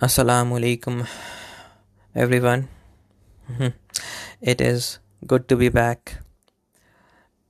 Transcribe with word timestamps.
Assalamu 0.00 0.58
alaikum, 0.60 1.06
everyone. 2.14 2.68
it 4.40 4.60
is 4.60 4.98
good 5.26 5.48
to 5.48 5.56
be 5.56 5.68
back, 5.70 6.18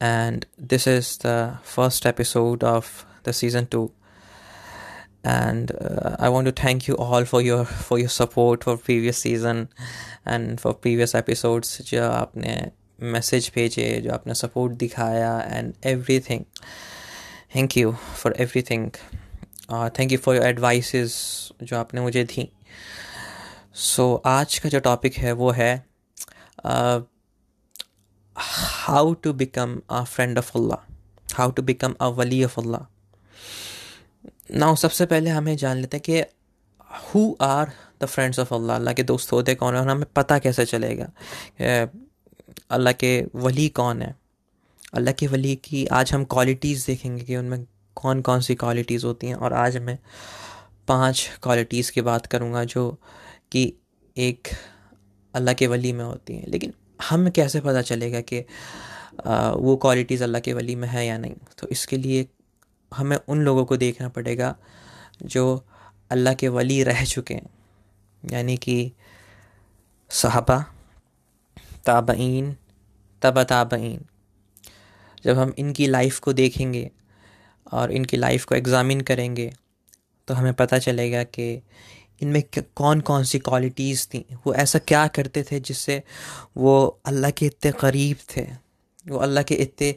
and 0.01 0.47
this 0.57 0.87
is 0.87 1.19
the 1.19 1.59
first 1.65 2.07
episode 2.07 2.63
of 2.63 3.05
the 3.25 3.33
season 3.33 3.67
two. 3.67 3.91
And 5.25 5.73
uh, 5.73 6.17
I 6.21 6.29
want 6.29 6.47
to 6.47 6.53
thank 6.53 6.87
you 6.87 6.97
all 6.97 7.25
for 7.25 7.43
your 7.43 7.65
for 7.65 7.99
your 7.99 8.09
support 8.09 8.63
for 8.65 8.77
previous 8.77 9.19
season 9.19 9.69
and 10.25 10.61
for 10.61 10.75
previous 10.75 11.15
episodes. 11.15 11.81
जो 11.91 12.09
आपने 12.11 12.71
message 13.03 13.51
भेजे 13.55 14.01
जो 14.05 14.13
आपने 14.13 14.35
support 14.35 14.73
दिखाया 14.73 15.41
and 15.41 15.73
everything 15.87 16.45
thank 17.57 17.77
you 17.77 17.93
for 17.93 18.35
everything 18.41 18.91
Thank 19.72 20.12
you 20.12 20.18
for 20.18 20.36
your 20.36 20.46
advices 20.46 21.14
जो 21.64 21.78
आपने 21.78 22.02
मुझे 22.02 22.24
दी। 22.24 22.50
सो 23.74 24.14
so, 24.16 24.28
आज 24.28 24.58
का 24.60 24.70
जो 24.70 24.80
टॉपिक 24.80 25.18
है 25.18 25.32
वो 25.34 25.52
है 25.52 25.74
how 28.36 29.14
to 29.24 29.34
become 29.34 29.80
a 29.90 30.04
friend 30.04 30.38
of 30.38 30.52
Allah 30.58 31.36
how 31.36 31.52
to 31.52 31.62
become 31.64 31.96
a 32.02 32.08
Wali 32.18 32.44
of 32.44 32.60
Allah 32.60 32.86
ना 34.60 34.74
सबसे 34.76 35.06
पहले 35.06 35.30
हमें 35.30 35.56
जान 35.58 35.78
लेते 35.78 35.98
हैं 35.98 36.04
कि 36.04 36.22
who 37.04 37.36
are 37.42 37.72
the 38.02 38.06
friends 38.06 38.40
of 38.40 38.54
Allah 38.54 38.76
Allah 38.78 38.94
के 38.94 39.04
दोस्त 39.04 39.32
होते 39.34 39.56
कौन 39.56 39.74
है 39.76 39.82
और 39.82 39.88
हमें 39.88 40.06
पता 40.16 40.40
कैसे 40.40 40.66
चलेगा 40.66 41.12
अल्लाह 42.70 42.94
के 42.94 43.14
वली 43.36 43.68
कौन 43.78 44.02
है। 44.02 44.16
अल्लाह 44.96 45.14
के 45.20 45.28
वली 45.28 45.56
की 45.66 45.86
आज 46.00 46.14
हम 46.14 46.24
क्वालिटीज़ 46.34 46.86
देखेंगे 46.88 47.24
कि 47.24 47.36
उनमें 47.38 47.66
कौन 47.98 48.22
कौन 48.22 48.42
सी 48.42 48.56
क्वालिटीज़ 48.56 49.06
होती 49.06 49.28
हैं? 49.28 49.36
और 49.36 49.54
आज 49.54 49.78
मैं 49.78 49.98
पाँच 50.88 51.30
क्वालिटीज़ 51.44 51.92
की 51.92 52.02
बात 52.02 52.26
करूँगा 52.26 52.64
जो 52.66 52.90
कि 53.52 53.74
एक 54.18 54.48
अल्लाह 55.34 55.54
के 55.54 55.68
वली 55.68 55.92
में 55.94 56.04
होती 56.06 56.36
हैं। 56.36 56.48
लेकिन 56.48 56.74
हम 57.10 57.30
कैसे 57.30 57.60
पता 57.62 57.82
चलेगा 57.82 58.22
कि 58.22 58.40
वो 59.58 59.76
क्वालिटीज़ 59.82 60.24
अल्लाह 60.24 60.42
के 60.42 60.54
वली 60.54 60.76
में 60.76 60.88
है 60.88 61.06
या 61.08 61.18
नहीं? 61.18 61.36
तो 61.60 61.68
इसके 61.68 61.98
लिए 61.98 62.26
हमें 62.92 63.18
उन 63.18 63.42
लोगों 63.42 63.66
को 63.66 63.78
देखना 63.78 64.08
पड़ेगा 64.10 64.56
जो 65.24 65.44
अल्लाह 66.12 66.34
के 66.34 66.48
वली 66.50 66.82
रह 66.84 67.04
चुके 67.06 67.34
हैं। 67.34 67.50
यानी 68.24 68.58
कि 68.58 68.92
सहाबा, 70.12 70.60
ताबईन, 71.86 72.56
तब 73.22 73.42
ताबईन। 73.44 74.06
जब 75.26 75.38
हम 75.38 75.54
इनकी 75.58 75.88
लाइफ 75.88 76.20
को 76.20 76.34
देखेंगे 76.34 76.90
और 77.72 77.92
इनकी 77.92 78.18
लाइफ 78.18 78.46
को 78.46 78.56
एग्ज़ामिन 78.56 79.02
करेंगे 79.02 79.52
तो 80.28 80.34
हमें 80.34 80.54
पता 80.54 80.78
चलेगा 80.78 81.24
कि 81.24 81.62
इनमें 82.22 82.44
कौन 82.76 83.00
कौन 83.02 83.24
सी 83.24 83.40
क्वालिटीज़ 83.40 84.08
थी। 84.08 84.26
वो 84.46 84.54
ऐसा 84.54 84.80
क्या 84.80 85.08
करते 85.08 85.44
थे 85.44 85.60
जिससे 85.60 86.02
वो 86.58 86.76
अल्लाह 87.06 87.32
के 87.32 87.46
इतने 87.46 87.72
करीब 87.72 88.18
थे 88.36 88.48
वो 89.10 89.18
अल्लाह 89.18 89.44
के 89.44 89.56
इतने 89.56 89.96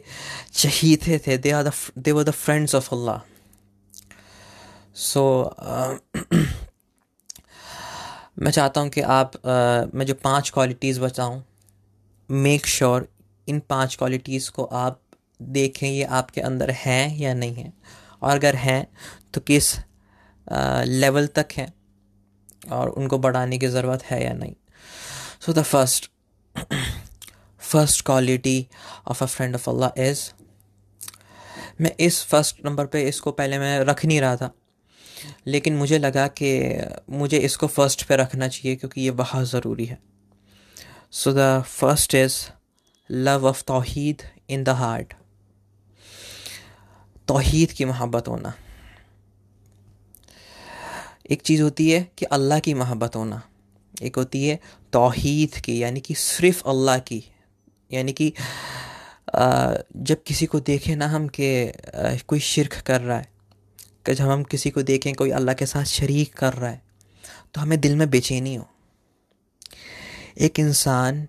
चहीते 0.53 1.19
थे 1.27 1.37
they 1.37 1.51
are 1.51 1.71
the 1.97 2.09
were 2.09 2.23
the 2.23 2.31
friends 2.31 2.75
of 2.75 2.89
Allah 2.95 3.19
so 4.95 5.23
मैं 8.39 8.51
चाहता 8.51 8.81
हूँ 8.81 8.89
कि 8.89 9.01
आप 9.01 9.31
uh, 9.31 9.95
मैं 9.95 10.05
जो 10.05 10.13
पाँच 10.13 10.49
क्वालिटीज़ 10.49 10.99
बताऊँ 11.01 11.43
मेक 12.29 12.65
श्योर 12.67 13.07
इन 13.47 13.59
पाँच 13.69 13.95
क्वालिटीज़ 13.95 14.49
को 14.51 14.63
आप 14.63 14.99
देखें 15.39 15.87
ये 15.87 16.03
आपके 16.03 16.41
अंदर 16.41 16.71
हैं 16.75 17.17
या 17.17 17.33
नहीं 17.35 17.55
हैं। 17.55 17.73
और 18.21 18.35
अगर 18.35 18.55
हैं 18.57 18.85
तो 19.33 19.41
किस 19.41 19.75
लेवल 20.47 21.27
तक 21.35 21.47
हैं 21.53 21.71
और 22.71 22.89
उनको 22.91 23.17
बढ़ाने 23.19 23.57
की 23.57 23.67
ज़रूरत 23.69 24.03
है 24.03 24.23
या 24.23 24.33
नहीं। 24.33 24.53
So 25.41 25.53
the 25.53 25.61
first 25.63 26.09
first 27.61 28.05
quality 28.05 28.67
of 29.07 29.23
a 29.23 29.27
friend 29.27 29.55
of 29.55 29.69
Allah 29.69 30.01
is 30.01 30.29
मैं 31.81 31.91
इस 31.99 32.23
फ़र्स्ट 32.25 32.65
नंबर 32.65 32.85
पे 32.85 33.01
इसको 33.03 33.31
पहले 33.33 33.59
मैं 33.59 33.79
रख 33.81 34.05
नहीं 34.05 34.19
रहा 34.21 34.35
था, 34.35 34.51
लेकिन 35.47 35.75
मुझे 35.75 35.97
लगा 35.99 36.27
कि 36.39 36.51
मुझे 37.11 37.37
इसको 37.39 37.67
फ़र्स्ट 37.69 38.03
पे 38.07 38.15
रखना 38.15 38.47
चाहिए 38.47 38.75
क्योंकि 38.75 39.01
ये 39.01 39.11
बहुत 39.13 39.47
ज़रूरी 39.47 39.85
है। 39.85 39.97
So 41.13 41.33
the 41.33 41.61
first 41.63 42.15
is 42.15 42.37
love 43.09 43.45
of 43.47 43.63
tawheed 43.63 44.21
in 44.49 44.63
the 44.63 44.69
heart 44.75 45.13
Tawheed 47.27 47.71
की 47.71 47.85
मोहब्बत 47.85 48.27
होना। 48.27 48.53
एक 51.31 51.41
चीज़ 51.41 51.61
होती 51.61 51.89
है 51.89 52.01
कि 52.17 52.25
अल्लाह 52.27 52.59
की 52.59 52.73
मोहब्बत 52.75 53.15
होना। 53.15 53.41
एक 54.01 54.15
होती 54.15 54.45
है 54.47 54.59
तोहीद 54.93 55.55
की, 55.57 55.81
यानी 55.83 55.99
कि 55.99 56.15
सिर्फ़ 56.15 56.61
अल्लाह 56.69 56.99
की। 57.01 57.23
यानी 57.91 58.13
कि 58.13 58.31
जब 59.29 60.23
किसी 60.23 60.45
को 60.45 60.59
देखें 60.61 60.95
ना 60.95 61.07
हम 61.07 61.27
कि 61.29 61.47
कोई 62.27 62.39
शिरक 62.41 62.73
कर 62.85 63.01
रहा 63.01 63.17
है, 63.17 63.27
कि 64.05 64.13
जब 64.13 64.29
हम 64.29 64.43
किसी 64.45 64.69
को 64.69 64.81
देखें 64.83 65.13
कोई 65.15 65.31
अल्लाह 65.33 65.55
के 65.55 65.65
साथ 65.65 65.83
शरीक 65.91 66.33
कर 66.35 66.53
रहा 66.53 66.69
है 66.69 66.81
तो 67.53 67.61
हमें 67.61 67.79
दिल 67.81 67.95
में 67.95 68.09
बेचैनी 68.09 68.55
हो। 68.55 68.67
एक 70.37 70.59
इंसान 70.59 71.27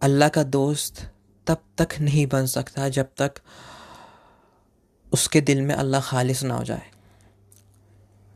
अल्लाह 0.00 0.28
का 0.28 0.42
दोस्त 0.42 1.00
तब 1.46 1.62
तक 1.78 1.98
नहीं 2.00 2.26
बन 2.26 2.46
सकता 2.48 2.88
जब 2.90 3.08
तक 3.18 3.40
उसके 5.12 5.40
दिल 5.40 5.60
में 5.62 5.74
अल्लाह 5.74 6.00
खालिश 6.00 6.42
ना 6.44 6.54
हो 6.54 6.64
जाए। 6.64 6.86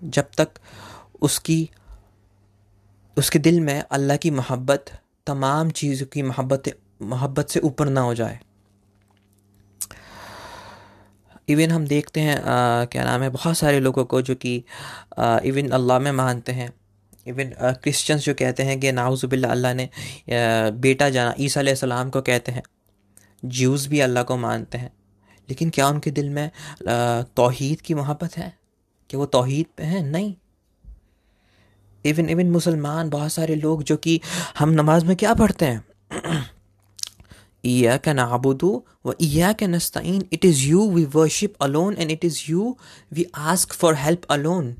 जब 0.02 0.26
तक 0.38 0.48
उसकी 1.22 1.68
उसके 3.16 3.38
दिल 3.38 3.60
में 3.60 3.82
अल्लाह 3.82 4.16
की 4.16 4.30
मोहब्बत 4.30 4.92
तमाम 5.26 5.70
चीज़ों 5.72 6.06
की 6.06 6.22
मोहब्बत 6.22 6.76
मोहब्बत 7.04 7.48
से 7.48 7.60
ऊपर 7.60 7.88
ना 7.88 8.00
हो 8.00 8.14
जाए। 8.14 8.38
इवन 11.48 11.70
हम 11.70 11.86
देखते 11.86 12.20
हैं 12.20 12.36
आ, 12.36 12.84
क्या 12.84 13.04
नाम 13.04 13.22
है 13.22 13.30
बहुत 13.30 13.56
सारे 13.58 13.80
लोगों 13.80 14.04
को 14.04 14.20
जो 14.22 14.34
कि 14.34 14.56
इवन 15.44 15.68
अल्लाह 15.70 15.98
में 15.98 16.12
मानते 16.12 16.52
हैं। 16.52 16.72
इवन 17.26 17.52
क्रिश्चियंस 17.82 18.24
जो 18.24 18.34
कहते 18.34 18.62
हैं 18.62 18.78
कि 18.80 18.92
नाउज़बिल्ला 18.92 19.48
अल्लाह 19.48 19.74
ने 19.74 19.88
बेटा 20.80 21.08
जाना 21.10 21.34
ईसा 21.40 21.74
सलाम 21.74 22.10
को 22.10 22.20
कहते 22.22 22.52
हैं। 22.52 22.62
ज्यूज़ 23.44 23.88
भी 23.88 24.00
अल्लाह 24.00 24.22
को 24.22 24.36
मानते 24.36 24.78
हैं। 24.78 24.90
लेकिन 25.50 25.70
क्या 25.70 25.88
उनके 25.88 26.10
दिल 26.10 26.30
में 26.30 26.50
तोहीद 27.36 27.80
की 27.80 27.94
मोहब्बत 27.94 28.36
है? 28.36 28.58
कि 29.10 29.16
वो 29.16 29.26
तोहीद 29.26 29.66
पे 29.76 29.82
हैं? 29.82 30.02
नहीं। 30.02 30.34
इवन 32.04 32.28
इवन 32.28 32.50
मुसलमान 32.50 33.10
बहुत 33.10 33.32
सारे 33.32 33.54
लोग 33.54 33.82
जो 33.82 33.96
कि 33.96 34.20
हम 34.58 34.70
नमाज़ 34.70 35.04
में 35.04 35.16
क्या 35.16 35.34
पढ़ते 35.34 35.66
हैं? 35.66 35.84
ईया 37.66 37.96
का 37.96 38.12
नाबुदू 38.12 38.84
व 39.06 39.14
ईया 39.22 39.52
का 39.52 39.66
नस्ताइन 39.66 40.22
it 40.32 40.44
is 40.44 40.60
you 40.60 40.90
we 40.90 41.04
worship 41.04 41.54
alone 41.60 41.96
and 41.98 42.10
it 42.10 42.24
is 42.24 42.42
you 42.48 42.76
we 43.12 43.26
ask 43.34 43.72
for 43.72 43.94
help 43.94 44.24
alone 44.30 44.74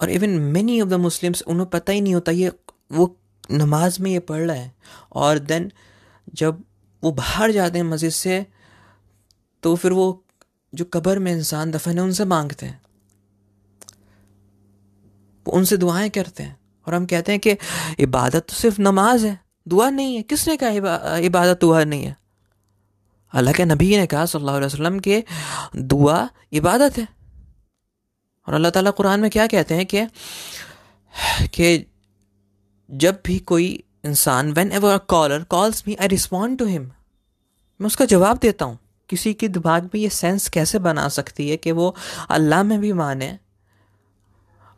और 0.00 0.10
even 0.10 0.30
many 0.30 0.80
of 0.80 0.88
the 0.88 0.94
Muslims 0.94 1.42
उन्हें 1.42 1.70
पता 1.70 1.92
ही 1.92 2.00
नहीं 2.00 2.14
होता 2.14 2.32
ये 2.32 2.52
वो 2.92 3.16
नमाज़ 3.50 4.02
में 4.02 4.10
ये 4.10 4.18
पढ़ 4.18 4.40
रहा 4.40 4.56
है। 4.56 4.72
और 5.12 5.38
देन 5.38 5.72
जब 6.34 6.62
वो 7.04 7.12
बाहर 7.12 7.50
जाते 7.50 7.78
हैं 7.78 7.84
मस्जिद 7.84 8.10
से 8.10 8.46
तो 9.64 9.74
फिर 9.76 9.92
वो 9.92 10.06
जो 10.72 10.84
कब्र 10.94 11.18
में 11.18 11.32
इंसान 11.32 11.70
दफन 11.70 11.98
है, 11.98 12.04
उनसे 12.04 12.24
मांगते 12.24 12.66
हैं। 12.66 12.80
वो 15.46 15.52
उनसे 15.52 15.76
दुआएँ 15.76 16.10
करते 16.10 16.42
हैं 16.42 16.56
और 16.86 16.94
हम 16.94 17.06
कहते 17.06 17.32
हैं 17.32 17.40
कि 17.40 17.56
इबादत 18.02 18.46
तो 18.48 18.54
सिर्फ़ 18.54 18.80
नमाज़ 18.80 19.26
है, 19.26 19.38
दुआ 19.66 19.88
नहीं 19.90 20.16
है। 20.16 20.22
किसने 20.24 20.56
कहा 20.56 21.16
इबादत 21.18 21.60
दुआ 21.60 21.84
नहीं 21.84 22.04
है? 22.04 22.16
अल्लाह 23.32 23.54
के 23.54 23.64
नबी 23.64 23.96
ने 23.96 24.06
कहा 24.06 24.26
सल्लल्लाहु 24.26 24.56
अलैहि 24.56 24.72
वसल्लम 24.72 24.98
के 25.00 25.22
दुआ 25.76 26.28
इबादत 26.52 26.98
है। 26.98 27.06
और 28.48 28.54
अल्लाह 28.54 28.70
ताला 28.70 28.90
कुरान 28.90 29.20
में 29.20 29.30
क्या 29.30 29.46
कहते 29.46 29.74
हैं 29.74 29.86
कि 29.86 30.06
कि 31.48 31.86
जब 32.88 33.20
भी 33.26 33.38
कोई 33.50 33.66
इंसान 34.04 34.52
whenever 34.72 34.98
caller 35.08 35.42
calls 35.50 35.84
me 35.88 35.94
I 35.94 36.08
respond 36.08 36.58
to 36.58 36.64
him 36.66 36.82
मैं 37.80 37.86
उसका 37.86 38.04
जवाब 38.06 38.38
देता 38.38 38.64
हूँ। 38.64 38.78
किसी 39.10 39.32
के 39.34 39.48
दिमाग 39.48 39.90
में 39.94 40.00
ये 40.00 40.08
सेंस 40.10 40.48
कैसे 40.48 40.78
बना 40.80 41.08
सकती 41.10 41.48
है 41.50 41.56
कि 41.56 41.72
वो 41.72 41.94
अल्लाह 42.30 42.62
में 42.62 42.78
भी 42.80 42.92
माने, 42.94 43.38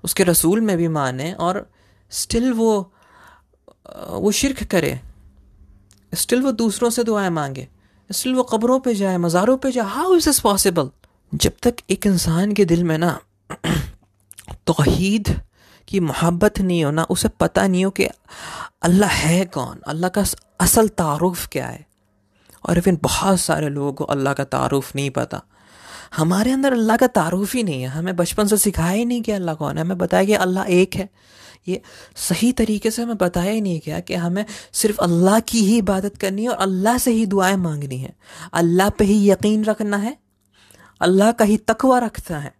उसके 0.05 0.25
रसूल 0.25 0.61
में 0.61 0.77
भी 0.77 0.89
माने 0.89 1.33
और 1.35 1.69
स्टिल 2.13 2.53
वो 2.53 2.73
वो 3.87 4.31
शिरक 4.33 4.63
करे 4.71 5.01
स्टिल 6.13 6.43
वो 6.43 6.53
दूसरों 6.53 6.91
से 6.91 7.05
दुआएँ 7.05 7.31
मांगे 7.31 7.69
स्टिल 8.11 8.35
वो 8.35 8.43
कब्रों 8.43 8.79
पे 8.81 8.95
जाए, 8.95 9.17
मज़ारों 9.19 9.57
पे 9.57 9.71
जाए। 9.73 9.87
हाउ 9.87 10.15
इज़ 10.15 10.29
इज़ 10.29 10.41
पॉसिबल 10.43 10.91
जब 11.33 11.53
तक 11.63 11.77
एक 11.91 12.07
इंसान 12.07 12.53
के 12.53 12.65
दिल 12.65 12.85
में 12.85 12.99
ना 12.99 13.19
तोहीद 14.67 15.29
की 15.89 16.01
मोहब्बत 16.01 16.61
नहीं 16.61 16.85
हो 16.85 16.91
ना, 16.91 17.03
उसे 17.05 17.29
पता 17.41 17.67
नहीं 17.67 17.85
हो 17.85 17.91
कि 17.91 18.09
अल्लाह 18.83 19.11
है 19.11 19.45
कौन, 19.47 19.81
अल्लाह 19.87 20.11
का 20.11 20.25
असल 20.61 20.89
तारुफ 20.89 21.47
क्या 21.53 21.67
है। 21.67 21.87
और 22.67 22.79
इवन 22.79 22.99
बहुत 23.03 23.41
सारे 23.41 23.69
लोगों 23.69 23.93
को 23.93 24.05
अल्लाह 24.05 24.33
का 24.35 24.45
तारुफ 24.45 24.95
नहीं 24.97 25.11
पता। 25.11 25.43
हमारे 26.17 26.51
अंदर 26.53 26.73
अल्लाह 26.73 26.97
का 26.97 27.07
तारुफ 27.07 27.55
ही 27.55 27.63
नहीं 27.63 27.83
है। 27.83 27.89
हमें 27.89 28.17
बचपन 28.17 28.47
से 28.47 28.57
सिखाया 28.57 28.93
ही 28.93 29.05
नहीं 29.05 29.23
कि 29.23 29.33
अल्लाह 29.33 29.55
कौन 29.55 29.79
है। 29.79 29.85
हमें 29.85 29.99
बताया 29.99 30.25
कि 30.25 30.35
अल्लाह 30.35 30.65
एक 30.65 30.95
है। 30.95 31.09
ये 31.69 31.81
सही 32.17 32.53
तरीके 32.53 32.91
से 32.91 33.03
हमें 33.03 33.17
बताया 33.17 33.51
ही 33.51 33.61
नहीं 33.61 33.81
गया 33.87 34.01
कि 34.01 34.15
हमें 34.15 34.45
सिर्फ़ 34.73 35.01
अल्लाह 35.03 35.41
की 35.41 35.61
ही 35.61 35.79
इबादत 35.79 36.17
करनी 36.17 36.43
है 36.43 36.49
और 36.49 36.57
अल्लाह 36.57 36.99
से 36.99 37.11
ही 37.11 37.27
दुआएँ 37.27 37.57
मांगनी 37.57 37.99
है। 37.99 38.15
अल्लाह 38.53 38.91
पे 38.91 39.05
ही 39.05 39.19
यकीन 39.31 39.65
रखना 39.65 39.97
है। 39.97 40.17
अल्लाह 41.01 41.33
का 41.33 41.45
ही 41.45 41.57
तकवा 41.57 41.99
रखना 41.99 42.39
है। 42.39 42.55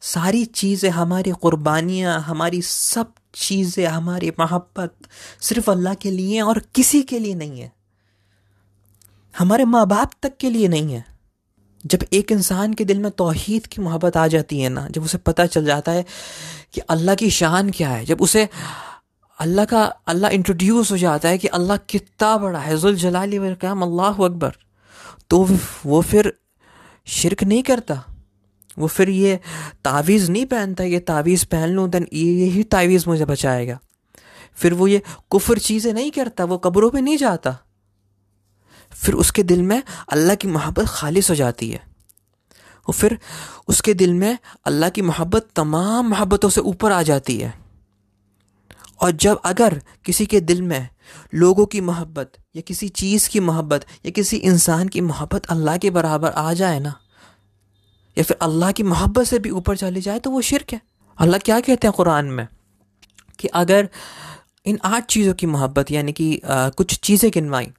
सारी 0.00 0.44
चीज़ें 0.44 0.90
हमारी 0.90 1.30
कुर्बानियाँ, 1.30 2.20
हमारी 2.20 2.62
सब 2.62 3.12
चीज़ें, 3.34 3.86
हमारी 3.86 4.30
मोहब्बत 4.30 4.94
सिर्फ़ 5.40 5.70
अल्लाह 5.70 5.94
के 5.94 6.10
लिए 6.10 6.40
और 6.40 6.62
किसी 6.74 7.02
के 7.02 7.18
लिए 7.18 7.34
नहीं 7.34 7.60
है। 7.60 7.72
हमारे 9.36 9.64
माँ 9.66 9.86
बाप 9.86 10.10
तक 10.22 10.36
के 10.40 10.50
लिए 10.50 10.68
नहीं 10.68 10.92
है। 10.94 11.04
जब 11.84 12.04
एक 12.12 12.32
इंसान 12.32 12.74
के 12.74 12.84
दिल 12.84 12.98
में 13.00 13.10
तोहहीद 13.12 13.66
की 13.66 13.82
मोहब्बत 13.82 14.16
आ 14.16 14.26
जाती 14.26 14.60
है 14.60 14.68
ना, 14.68 14.86
जब 14.88 15.02
उसे 15.04 15.18
पता 15.20 15.46
चल 15.46 15.64
जाता 15.64 15.92
है 15.92 16.04
कि 16.74 16.80
अल्लाह 16.80 17.14
की 17.14 17.30
शान 17.30 17.70
क्या 17.70 17.88
है, 17.88 18.04
जब 18.04 18.20
उसे 18.20 18.48
अल्लाह 19.38 19.64
का, 19.64 19.82
अल्लाह 20.08 20.30
इंट्रोड्यूस 20.30 20.92
हो 20.92 20.96
जाता 20.98 21.28
है 21.28 21.38
कि 21.38 21.48
अल्लाह 21.48 21.76
कितना 21.88 22.36
बड़ा 22.38 22.58
है 22.58 22.76
जुल 22.78 22.96
जलाली 22.96 23.38
वरकाम 23.38 23.82
अल्लाह 23.82 24.24
अकबर 24.24 24.56
तो 25.30 25.44
वो 25.86 26.00
फिर 26.02 26.32
शिरक 27.06 27.42
नहीं 27.44 27.62
करता। 27.62 28.02
वो 28.78 28.86
फिर 28.88 29.10
ये 29.10 29.38
तावीज़ 29.84 30.30
नहीं 30.30 30.46
पहनता, 30.46 30.84
ये 30.84 30.98
तावीज़ 31.00 31.44
पहन 31.46 31.68
लूँ 31.70 31.88
दैन 31.90 32.06
ये, 32.12 32.24
यही 32.24 32.62
तावीज़ 32.64 33.08
मुझे 33.08 33.24
बचाएगा। 33.24 33.78
फिर 34.56 34.74
वो 34.74 34.86
ये 34.88 35.02
कुफर 35.30 35.58
चीज़ें 35.58 35.92
नहीं 35.92 36.10
करता, 36.10 36.44
वो 36.44 36.58
कब्रों 36.58 36.90
पे 36.90 37.00
नहीं 37.00 37.16
जाता। 37.16 37.56
फिर 38.96 39.14
उसके 39.16 39.42
दिल 39.44 39.62
में 39.62 39.82
अल्लाह 40.12 40.36
की 40.36 40.48
मोहब्बत 40.48 40.86
खालिश 40.88 41.30
हो 41.30 41.34
जाती 41.36 41.70
है। 41.70 41.80
और 42.86 42.94
फिर 42.94 43.18
उसके 43.68 43.94
दिल 43.94 44.12
में 44.14 44.38
अल्लाह 44.66 44.90
की 44.90 45.02
मोहब्बत 45.02 45.46
तमाम 45.56 46.08
मोहब्बतों 46.08 46.50
से 46.50 46.60
ऊपर 46.62 46.92
आ 46.92 47.02
जाती 47.02 47.36
है। 47.38 47.52
और 49.02 49.10
जब 49.12 49.40
अगर 49.44 49.80
किसी 50.04 50.26
के 50.26 50.40
दिल 50.42 50.62
में 50.62 50.88
लोगों 51.34 51.66
की 51.66 51.80
मोहब्बत 51.82 52.32
या 52.56 52.62
किसी 52.66 52.88
चीज़ 52.90 53.28
की 53.30 53.40
मोहब्बत 53.40 53.86
या 54.06 54.10
किसी 54.10 54.36
इंसान 54.50 54.88
की 54.88 55.00
मोहब्बत 55.02 55.46
अल्लाह 55.50 55.76
के 55.78 55.90
बराबर 55.90 56.30
आ 56.32 56.52
जाए 56.54 56.78
ना, 56.80 56.94
या 58.16 58.24
फिर 58.24 58.36
अल्लाह 58.42 58.72
की 58.72 58.82
मोहब्बत 58.84 59.26
से 59.26 59.38
भी 59.38 59.50
ऊपर 59.52 59.76
चली 59.76 60.00
जाए 60.00 60.18
तो 60.18 60.30
वो 60.30 60.40
शिरक 60.42 60.72
है। 60.72 60.80
अल्लाह 61.18 61.38
क्या 61.40 61.60
कहते 61.60 61.86
हैं 61.86 61.94
कुरान 61.96 62.26
में? 62.30 62.46
कि 63.38 63.48
अगर 63.54 63.88
इन 64.66 64.78
आठ 64.84 65.06
चीज़ों 65.06 65.34
की 65.34 65.46
मोहब्बत, 65.46 65.90
यानी 65.90 66.12
कि 66.12 66.40
कुछ 66.44 66.94
चीज़ें 67.00 67.30
गिनवाई 67.32 67.70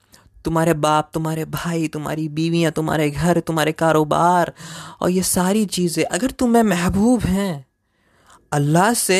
तुम्हारे 0.48 0.74
बाप, 0.76 1.10
तुम्हारे 1.14 1.46
भाई, 1.46 1.88
तुम्हारी 1.88 2.28
बीवियाँ, 2.30 2.72
तुम्हारे 2.72 3.10
घर, 3.12 3.40
तुम्हारे 3.42 3.72
कारोबार 3.74 4.54
और 5.02 5.10
ये 5.10 5.24
सारी 5.26 5.66
चीज़ें, 5.68 6.04
अगर 6.06 6.32
तुम्हें 6.34 6.64
महबूब 6.64 7.26
हैं, 7.26 7.66
अल्लाह 8.52 8.94
से 8.96 9.20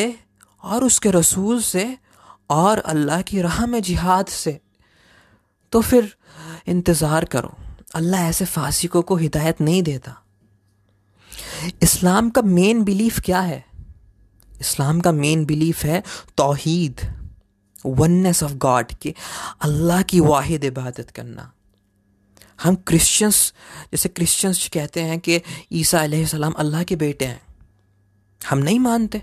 और 0.64 0.84
उसके 0.84 1.10
रसूल 1.10 1.60
से 1.62 1.84
और 2.50 2.78
अल्लाह 2.88 3.22
की 3.22 3.40
राह 3.42 3.66
में 3.66 3.80
जिहाद 3.82 4.26
से 4.26 4.58
तो 5.72 5.80
फिर 5.82 6.14
इंतज़ार 6.68 7.24
करो। 7.24 7.52
अल्लाह 7.94 8.28
ऐसे 8.28 8.44
फासिकों 8.46 9.02
को 9.02 9.16
हिदायत 9.16 9.60
नहीं 9.60 9.82
देता। 9.82 10.16
इस्लाम 11.82 12.30
का 12.30 12.42
मेन 12.42 12.82
बिलीफ 12.84 13.20
क्या 13.20 13.40
है? 13.40 13.64
इस्लाम 14.60 15.00
का 15.00 15.12
मेन 15.12 15.44
बिलीफ 15.44 15.84
है 15.84 16.02
तोहीद। 16.36 17.00
वननेस 17.86 18.42
ऑफ़ 18.42 18.52
गॉड 18.52 18.92
कि 18.92 19.14
अल्लाह 19.60 20.02
की 20.02 20.20
वाहिद 20.20 20.64
इबादत 20.64 21.10
करना। 21.10 21.52
हम 22.62 22.74
क्रिश्चियंस 22.74 23.54
जैसे 23.92 24.08
क्रिश्चियंस 24.08 24.68
कहते 24.72 25.02
हैं 25.02 25.20
कि 25.20 25.42
ईसा 25.72 26.26
सलाम 26.26 26.52
अल्लाह 26.52 26.82
के 26.82 26.96
बेटे 26.96 27.24
हैं। 27.24 27.42
हम 28.48 28.58
नहीं 28.58 28.78
मानते। 28.78 29.22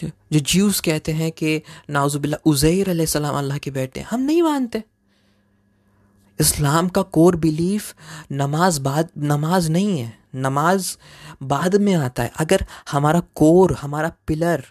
जो 0.00 0.10
जो 0.32 0.40
ज्यूस 0.40 0.80
कहते 0.80 1.12
हैं 1.12 1.32
कि 1.32 1.62
नाजुबिल्ला 1.90 2.38
उज़ैर 2.44 3.06
सलाम 3.06 3.34
अल्लाह 3.38 3.58
के 3.58 3.70
बेटे 3.70 4.00
हैं, 4.00 4.06
हम 4.10 4.20
नहीं 4.20 4.42
मानते। 4.42 4.82
इस्लाम 6.40 6.88
का 6.88 7.02
कोर 7.02 7.36
बिलीफ 7.36 7.94
नमाज़ 8.32 8.80
बाद, 8.80 9.08
नमाज़ 9.18 9.70
नहीं 9.70 9.98
है। 9.98 10.18
नमाज़ 10.34 10.96
बाद 11.42 11.76
में 11.76 11.94
आता 11.94 12.22
है। 12.22 12.32
अगर 12.36 12.66
हमारा 12.90 13.20
कोर, 13.34 13.74
हमारा 13.74 14.12
पिलर 14.26 14.64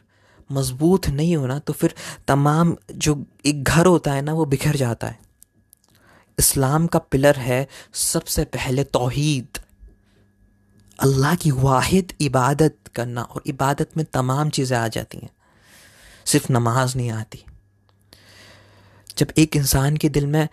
मज़बूत 0.51 1.09
नहीं 1.09 1.35
होना 1.35 1.59
तो 1.59 1.73
फिर 1.73 1.93
तमाम 2.27 2.75
जो 2.91 3.25
एक 3.45 3.63
घर 3.63 3.85
होता 3.85 4.13
है 4.13 4.21
ना, 4.21 4.33
वो 4.33 4.45
बिखर 4.45 4.75
जाता 4.75 5.07
है। 5.07 5.19
इस्लाम 6.37 6.87
का 6.87 6.99
पिलर 6.99 7.35
है 7.35 7.67
सबसे 7.93 8.43
पहले 8.45 8.83
तोहीद। 8.83 9.59
अल्लाह 10.99 11.35
की 11.35 11.51
वाहिद 11.51 12.13
इबादत 12.21 12.77
करना, 12.95 13.21
और 13.21 13.43
इबादत 13.47 13.97
में 13.97 14.05
तमाम 14.13 14.49
चीज़ें 14.49 14.77
आ 14.77 14.87
जाती 14.87 15.17
हैं। 15.17 15.29
सिर्फ़ 16.25 16.51
नमाज़ 16.51 16.97
नहीं 16.97 17.11
आती। 17.11 17.43
जब 19.17 19.27
एक 19.37 19.55
इंसान 19.55 19.97
के 19.97 20.09
दिल 20.09 20.27
में 20.27 20.47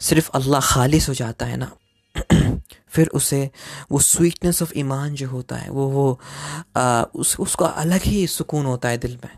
सिर्फ़ 0.00 0.30
अल्लाह 0.34 0.60
खालिश 0.60 1.08
हो 1.08 1.14
जाता 1.14 1.46
है 1.46 1.56
ना 1.56 1.70
फिर 2.88 3.08
उसे 3.14 3.48
वो 3.92 3.98
स्वीटनेस 4.00 4.62
ऑफ़ 4.62 4.72
ईमान 4.78 5.14
जो 5.14 5.28
होता 5.28 5.56
है 5.56 5.70
वो 5.70 5.86
वो 5.88 6.20
आ, 6.76 7.02
उस 7.02 7.36
उसका 7.40 7.66
अलग 7.66 8.02
ही 8.02 8.26
सुकून 8.26 8.66
होता 8.66 8.88
है 8.88 8.98
दिल 8.98 9.18
में। 9.24 9.30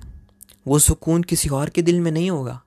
वो 0.66 0.78
सुकून 0.78 1.22
किसी 1.22 1.48
और 1.48 1.68
के 1.68 1.82
दिल 1.82 2.00
में 2.00 2.10
नहीं 2.12 2.30
होगा। 2.30 2.60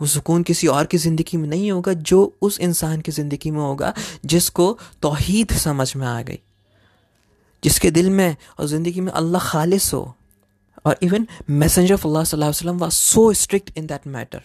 वो 0.00 0.06
सुकून 0.06 0.42
किसी 0.42 0.66
और 0.66 0.86
की 0.86 0.98
ज़िंदगी 0.98 1.36
में 1.36 1.48
नहीं 1.48 1.70
होगा 1.72 1.92
जो 1.92 2.36
उस 2.42 2.58
इंसान 2.60 3.00
की 3.00 3.12
ज़िंदगी 3.12 3.50
में 3.50 3.60
होगा 3.60 3.92
जिसको 4.24 4.72
तोहीद 5.02 5.52
समझ 5.58 5.94
में 5.96 6.06
आ 6.06 6.20
गई। 6.22 6.38
जिसके 7.62 7.90
दिल 7.90 8.10
में 8.10 8.36
और 8.58 8.66
ज़िंदगी 8.66 9.00
में 9.00 9.12
अल्लाह 9.12 9.48
खालिस 9.50 9.92
हो। 9.94 10.14
और 10.86 10.98
इवन 11.02 11.26
मैसेंजर 11.50 11.94
ऑफ़ 11.94 12.06
अल्लाह 12.06 12.48
वसल्लम 12.48 12.78
was 12.78 12.92
so 12.92 13.32
strict 13.32 13.70
in 13.78 13.86
that 13.86 14.06
matter 14.06 14.42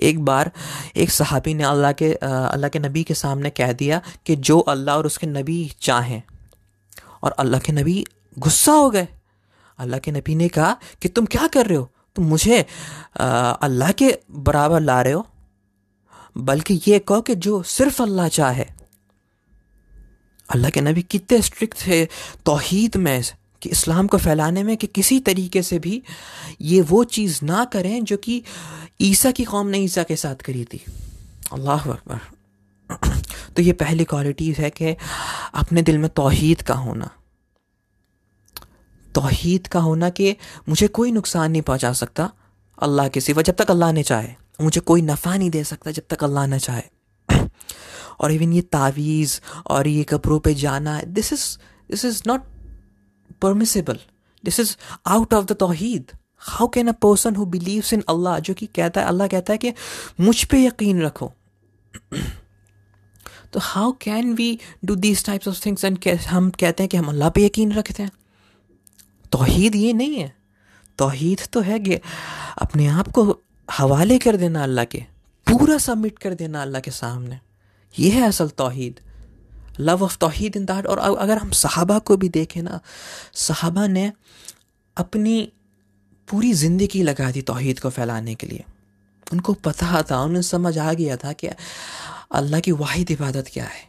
एक 0.00 0.24
बार 0.24 0.50
एक 0.96 1.10
सहाबी 1.10 1.54
ने 1.54 1.64
अल्लाह 1.64 1.92
के 1.92 2.12
अल्लाह 2.14 2.68
के 2.68 2.78
नबी 2.78 3.02
के 3.04 3.14
सामने 3.14 3.50
कह 3.50 3.72
दिया 3.72 4.00
कि 4.26 4.36
जो 4.48 4.58
अल्लाह 4.72 4.96
और 4.96 5.06
उसके 5.06 5.26
नबी 5.26 5.58
चाहें। 5.80 6.22
और 7.22 7.32
अल्लाह 7.38 7.60
के 7.60 7.72
नबी 7.72 8.04
गुस्सा 8.38 8.72
हो 8.72 8.90
गए। 8.90 9.08
अल्लाह 9.78 9.98
के 10.00 10.10
नबी 10.12 10.34
ने 10.34 10.48
कहा 10.48 10.76
कि 11.02 11.08
तुम 11.08 11.26
क्या 11.26 11.46
कर 11.46 11.66
रहे 11.66 11.78
हो? 11.78 11.90
तुम 12.16 12.24
मुझे 12.24 12.64
अल्लाह 13.16 13.92
के 13.92 14.18
बराबर 14.30 14.80
ला 14.80 15.00
रहे 15.02 15.12
हो। 15.12 15.26
बल्कि 16.36 16.80
ये 16.86 16.98
कहो 16.98 17.20
कि 17.20 17.34
जो 17.36 17.62
सिर्फ़ 17.64 18.02
अल्लाह 18.02 18.28
चाहे। 18.28 18.66
अल्लाह 20.48 20.70
के 20.70 20.80
नबी 20.80 21.02
कितने 21.04 21.40
स्ट्रिक्ट 21.42 21.86
थे 21.86 22.04
तोहीद 22.46 22.96
में। 22.96 23.22
कि 23.62 23.68
इस्लाम 23.68 24.06
को 24.06 24.18
फैलाने 24.18 24.62
में 24.62 24.76
कि 24.76 24.86
किसी 24.86 25.20
तरीके 25.20 25.62
से 25.62 25.78
भी 25.78 26.02
ये 26.60 26.80
वो 26.80 27.04
चीज़ 27.04 27.44
ना 27.44 27.64
करें 27.64 28.04
जो 28.04 28.16
कि 28.16 28.42
ईसा 29.00 29.30
की 29.30 29.44
कौम 29.44 29.66
ने 29.66 29.78
ईसा 29.78 30.02
के 30.02 30.16
साथ 30.16 30.34
करी 30.34 30.64
थी। 30.64 30.84
अल्लाह 31.52 31.90
अकबर। 31.90 32.20
तो 33.56 33.62
ये 33.62 33.72
पहली 33.72 34.04
क्वालिटीज़ 34.04 34.60
है 34.60 34.70
कि 34.70 34.96
अपने 35.54 35.82
दिल 35.82 35.98
में 35.98 36.10
तोहीद 36.10 36.62
का 36.62 36.74
होना। 36.74 37.10
तोहीद 39.14 39.66
का 39.66 39.80
होना 39.80 40.10
कि 40.10 40.36
मुझे 40.68 40.88
कोई 40.88 41.12
नुकसान 41.12 41.50
नहीं 41.52 41.62
पहुँचा 41.62 41.92
सकता 41.92 42.30
अल्लाह 42.82 43.08
के 43.08 43.20
सिवा, 43.20 43.42
जब 43.42 43.54
तक 43.54 43.70
अल्लाह 43.70 43.92
ने 43.92 44.02
चाहे। 44.02 44.34
मुझे 44.60 44.80
कोई 44.80 45.02
नफ़ा 45.02 45.36
नहीं 45.36 45.50
दे 45.50 45.64
सकता 45.64 45.90
जब 45.90 46.02
तक 46.10 46.24
अल्लाह 46.24 46.46
ने 46.46 46.58
चाहे। 46.58 46.82
और 48.20 48.32
इवन 48.32 48.52
ये 48.52 48.60
तावीज़ 48.60 49.40
और 49.66 49.88
ये 49.88 50.04
कपड़ों 50.04 50.38
पे 50.38 50.54
जाना 50.54 51.00
this 51.02 51.32
is 51.32 51.46
this 51.90 52.04
is 52.04 52.22
not 52.26 52.42
permissible 53.42 53.98
this 54.44 54.60
is 54.60 54.76
out 55.06 55.34
of 55.34 55.46
the 55.46 55.52
Tawheed 55.52 56.12
how 56.40 56.68
can 56.68 56.88
a 56.88 56.92
person 57.02 57.36
who 57.36 57.44
believes 57.46 57.92
in 57.92 58.02
Allah 58.08 58.38
जो 58.38 58.54
कि 58.54 58.66
कहता 58.66 59.00
है 59.00 59.06
अल्लाह 59.06 59.26
कहता 59.28 59.52
है 59.52 59.58
कि 59.58 59.72
मुझ 60.20 60.44
पे 60.44 60.64
यकीन 60.64 61.02
रखो। 61.02 61.32
तो 63.52 63.60
how 63.60 63.92
can 64.02 64.32
we 64.34 64.58
do 64.84 64.94
these 64.96 65.24
types 65.24 65.48
of 65.48 65.64
things 65.66 65.84
and 65.84 65.98
हम 66.28 66.50
कहते 66.50 66.82
हैं 66.82 66.88
कि 66.88 66.96
हम 66.96 67.08
अल्लाह 67.08 67.30
पे 67.30 67.44
यकीन 67.46 67.72
रखते 67.72 68.02
हैं? 68.02 68.10
तोहीद 69.32 69.74
ये 69.74 69.92
नहीं 69.92 70.18
है। 70.18 70.32
तोहीद 70.98 71.40
तो 71.52 71.60
है 71.60 71.78
कि 71.80 71.98
अपने 72.58 72.86
आप 72.86 73.08
को 73.08 73.24
हवाले 73.68 74.18
कर 74.18 74.36
देना 74.36 74.62
अल्लाह 74.62 74.84
के, 74.84 74.98
पूरा 75.46 75.78
सबमिट 75.78 76.18
कर 76.18 76.34
देना 76.34 76.62
अल्लाह 76.62 76.80
के 76.80 76.90
सामने। 76.90 77.38
ये 77.94 78.10
है 78.10 78.22
असल 78.28 78.48
Tawheed. 78.58 79.00
Love 79.80 80.02
of 80.04 80.16
tawheed 80.18 80.56
in 80.56 80.64
that 80.64 80.86
और 80.86 80.98
अगर 80.98 81.38
हम 81.38 81.50
सहाबा 81.50 81.98
को 81.98 82.16
भी 82.16 82.28
देखें 82.28 82.62
ना, 82.62 82.80
सहाबा 83.34 83.86
ने 83.86 84.12
अपनी 84.96 85.52
पूरी 86.28 86.52
ज़िंदगी 86.52 87.02
लगा 87.02 87.30
दी 87.30 87.42
तोहीद 87.42 87.78
को 87.80 87.90
फैलाने 87.90 88.34
के 88.34 88.46
लिए। 88.46 88.64
उनको 89.32 89.52
पता 89.54 90.02
था, 90.02 90.20
उन्हें 90.22 90.42
समझ 90.42 90.78
आ 90.78 90.92
गया 90.92 91.16
था 91.16 91.32
कि 91.32 91.48
अल्लाह 92.32 92.60
की 92.60 92.72
वाहिद 92.72 93.10
इबादत 93.10 93.50
क्या 93.52 93.64
है। 93.64 93.86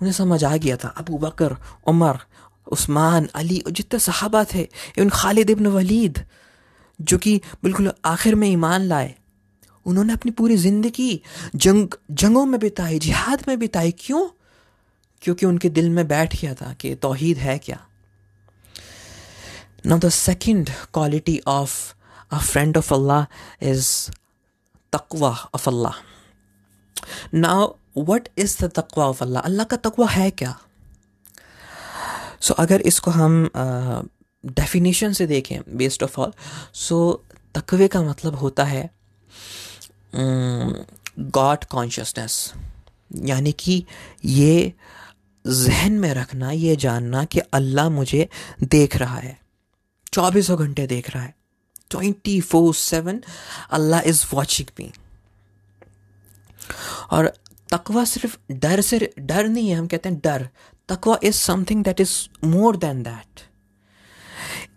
उन्हें 0.00 0.12
समझ 0.12 0.44
आ 0.44 0.56
गया 0.56 0.76
था, 0.76 0.88
अबू 0.88 1.18
बकर, 1.18 1.56
उमर, 1.86 2.18
उस्मान, 2.66 3.28
अली 3.34 3.58
और 3.58 3.72
जितने 3.72 3.98
सहाबा 4.00 4.44
थे, 4.44 4.62
इवन 4.98 5.08
खालिद 5.08 5.50
इब्न 5.50 5.66
वलीद, 5.66 6.24
जो 7.00 7.18
कि 7.18 7.40
बिल्कुल 7.62 7.92
आखिर 8.04 8.34
में 8.34 8.48
ईमान 8.48 8.82
लाए। 8.82 9.14
उन्होंने 9.86 10.12
अपनी 10.12 10.32
पूरी 10.32 10.56
ज़िंदगी 10.56 11.20
जंग 11.56 11.94
जंगों 12.10 12.44
में 12.46 12.58
बिताई 12.60 12.98
जिहाद 12.98 13.44
में 13.48 13.58
बिताई। 13.58 13.92
क्यों? 13.98 14.28
क्योंकि 15.22 15.46
उनके 15.46 15.68
दिल 15.68 15.90
में 15.90 16.06
बैठ 16.08 16.40
गया 16.40 16.54
था 16.54 16.72
कि 16.80 16.94
तोहीद 17.02 17.38
है 17.38 17.58
क्या। 17.58 17.78
Now 19.86 19.98
the 19.98 20.08
second 20.08 20.70
quality 20.94 21.40
of 21.46 21.72
a 22.32 22.38
friend 22.40 22.76
of 22.76 22.92
Allah 22.94 23.26
is 23.70 23.88
तकवा 24.92 25.30
of 25.54 25.68
Allah 25.68 25.94
now 27.34 27.72
what 27.96 28.28
is 28.38 28.56
the 28.64 28.70
तकवा 28.76 29.06
ऑफ़ 29.06 29.22
अल्लाह 29.24 29.42
अल्लाह 29.42 29.66
का 29.66 29.76
तकवा 29.88 30.08
है 30.08 30.30
क्या 30.30 30.56
सो 32.40 32.54
so, 32.54 32.60
अगर 32.60 32.80
इसको 32.80 33.10
हम 33.10 33.50
डेफिनेशन 34.44 35.10
uh, 35.10 35.18
से 35.18 35.26
देखें 35.26 35.76
बेस्ड 35.76 36.02
ऑफ़ 36.02 36.20
ऑल 36.20 36.32
सो 36.74 37.24
तकवे 37.54 37.88
का 37.88 38.02
मतलब 38.02 38.34
होता 38.34 38.64
है 38.64 38.90
गॉड 40.14 41.64
कॉन्शियसनेस 41.70 42.52
यानी 43.24 43.52
कि 43.52 43.84
ये 44.24 44.72
जहन 45.44 45.92
में 46.00 46.12
रखना 46.14 46.50
ये 46.50 46.76
जानना 46.76 47.24
कि 47.24 47.38
अल्लाह 47.54 47.88
मुझे 47.90 48.28
देख 48.62 48.96
रहा 48.96 49.16
है। 49.16 49.38
चौबीसों 50.12 50.58
घंटे 50.58 50.86
देख 50.86 51.10
रहा 51.10 51.22
है। 51.22 51.34
Twenty 51.90 52.40
four 52.40 52.74
seven 52.74 53.20
Allah 53.72 54.00
is 54.08 54.24
watching 54.32 54.68
me 54.80 54.90
और 57.12 57.32
तकवा 57.72 58.04
सिर्फ़ 58.04 58.36
डर 58.52 58.80
से 58.80 59.12
डर 59.18 59.48
नहीं 59.48 59.68
है 59.68 59.76
हम 59.76 59.86
कहते 59.86 60.08
हैं 60.08 60.20
डर। 60.24 60.48
तकवा 60.88 61.18
is 61.24 61.34
something 61.36 61.84
that 61.84 62.00
is 62.00 62.16
more 62.46 62.76
than 62.76 63.02
that 63.02 63.40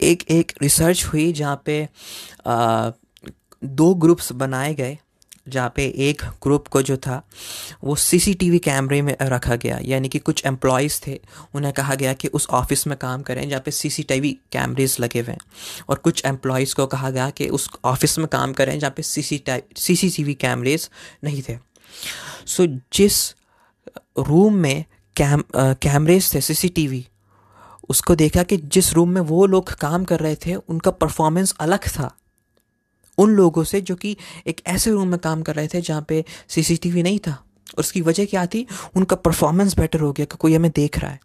एक 0.03 0.23
एक 0.31 0.51
रिसर्च 0.61 1.03
हुई 1.05 1.31
जहाँ 1.33 1.61
पे 1.65 1.87
आ, 2.47 2.91
दो 3.63 3.93
ग्रुप्स 3.95 4.31
बनाए 4.31 4.73
गए। 4.75 4.97
जहाँ 5.47 5.71
पे 5.75 5.85
एक 5.99 6.21
ग्रुप 6.43 6.67
को 6.67 6.81
जो 6.81 6.97
था 6.97 7.21
वो 7.83 7.95
सीसीटीवी 7.95 8.59
कैमरे 8.59 9.01
में 9.01 9.15
रखा 9.21 9.55
गया। 9.55 9.79
यानी 9.81 10.09
कि 10.09 10.19
कुछ 10.19 10.45
एम्प्लॉयज़ 10.45 10.99
थे 11.07 11.19
उन्हें 11.55 11.73
कहा 11.73 11.95
गया 11.95 12.13
कि 12.13 12.27
उस 12.27 12.47
ऑफ़िस 12.51 12.87
में 12.87 12.97
काम 12.97 13.21
करें 13.21 13.47
जहाँ 13.49 13.61
पे 13.61 13.71
सीसीटीवी 13.71 14.31
कैमरेज 14.51 14.97
लगे 14.99 15.19
हुए 15.19 15.31
हैं। 15.31 15.39
और 15.89 15.97
कुछ 15.97 16.25
एम्प्लॉयज़ 16.25 16.75
को 16.75 16.85
कहा 16.85 17.09
गया 17.09 17.29
कि 17.29 17.47
उस 17.49 17.69
ऑफ़िस 17.85 18.17
में 18.19 18.27
काम 18.27 18.53
करें 18.53 18.77
जहाँ 18.79 18.93
पे 18.97 19.03
सी 19.03 19.95
सी 19.95 20.33
कैमरेज 20.33 20.89
नहीं 21.23 21.41
थे। 21.49 21.57
सो 22.45 22.65
so, 22.65 22.79
जिस 22.93 23.35
रूम 24.19 24.55
में 24.55 24.85
कैम 25.15 25.43
कैमरेज 25.55 26.33
थे 26.33 26.41
सीसीटीवी 26.41 27.07
उसको 27.89 28.15
देखा 28.15 28.43
कि 28.43 28.57
जिस 28.57 28.93
रूम 28.93 29.09
में 29.09 29.21
वो 29.21 29.45
लोग 29.45 29.73
काम 29.73 30.03
कर 30.05 30.19
रहे 30.19 30.35
थे 30.35 30.55
उनका 30.55 30.91
परफॉर्मेंस 30.91 31.53
अलग 31.59 31.87
था। 31.89 32.15
उन 33.17 33.35
लोगों 33.35 33.63
से 33.63 33.81
जो 33.81 33.95
कि 33.95 34.15
एक 34.47 34.61
ऐसे 34.67 34.91
रूम 34.91 35.07
में 35.07 35.19
काम 35.19 35.41
कर 35.41 35.55
रहे 35.55 35.67
थे 35.67 35.81
जहाँ 35.81 36.05
पे 36.09 36.23
सीसीटीवी 36.49 37.03
नहीं 37.03 37.19
था। 37.19 37.31
और 37.31 37.79
उसकी 37.79 38.01
वजह 38.01 38.25
क्या 38.25 38.45
थी? 38.45 38.65
उनका 38.95 39.15
परफॉर्मेंस 39.17 39.75
बेटर 39.77 39.99
हो 39.99 40.11
गया 40.11 40.25
कि 40.25 40.37
कोई 40.37 40.55
हमें 40.55 40.71
देख 40.75 40.99
रहा 40.99 41.11
है। 41.11 41.19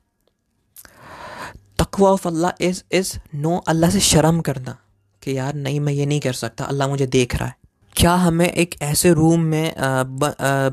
तकवा 1.79 2.11
of 2.11 2.29
Allah 2.29 2.65
is 2.65 2.83
is 2.93 3.17
no 3.37 3.57
Allah 3.69 3.91
से 3.91 4.01
शर्म 4.03 4.41
करना 4.41 4.77
कि 5.23 5.37
यार 5.37 5.55
नहीं, 5.55 5.81
मैं 5.81 5.93
ये 5.93 6.07
नहीं 6.07 6.21
कर 6.21 6.33
सकता, 6.35 6.65
अल्लाह 6.65 6.89
मुझे 6.89 7.07
देख 7.09 7.35
रहा 7.37 7.49
है। 7.49 7.57
क्या 7.97 8.15
हमें 8.15 8.49
एक 8.49 8.75
ऐसे 8.83 9.13
रूम 9.15 9.41
में 9.43 9.75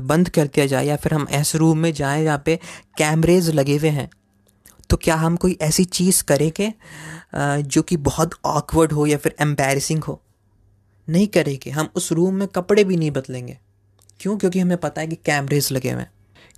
बंद 0.06 0.28
कर 0.28 0.46
दिया 0.46 0.66
जाए 0.66 0.86
या 0.86 0.96
फिर 0.96 1.14
हम 1.14 1.26
ऐसे 1.30 1.58
रूम 1.58 1.78
में 1.78 1.92
जाएँ 1.92 2.24
जहाँ 2.24 2.42
पे 2.44 2.58
कैमरेज 2.98 3.50
लगे 3.50 3.76
हुए 3.76 3.88
हैं? 3.90 4.08
तो 4.90 4.96
क्या 4.96 5.14
हम 5.16 5.36
कोई 5.36 5.56
ऐसी 5.62 5.84
चीज़ 5.86 6.22
करें 6.24 6.50
कि 6.50 6.72
जो 7.34 7.82
कि 7.82 7.96
बहुत 8.08 8.34
ऑकवर्ड 8.46 8.92
हो 8.92 9.06
या 9.06 9.18
फिर 9.18 9.34
एम्बेरसिंग 9.40 10.04
हो? 10.04 10.20
नहीं 11.08 11.26
करेंगे। 11.26 11.70
हम 11.70 11.88
उस 11.94 12.12
रूम 12.12 12.34
में 12.34 12.48
कपड़े 12.48 12.84
भी 12.84 12.96
नहीं 12.96 13.10
बदलेंगे। 13.10 13.58
क्यों? 14.20 14.38
क्योंकि 14.38 14.60
हमें 14.60 14.78
पता 14.78 15.00
है 15.00 15.06
कि 15.06 15.16
कैमरेज 15.16 15.72
लगे 15.72 15.90
हुए 15.90 16.02
हैं। 16.02 16.12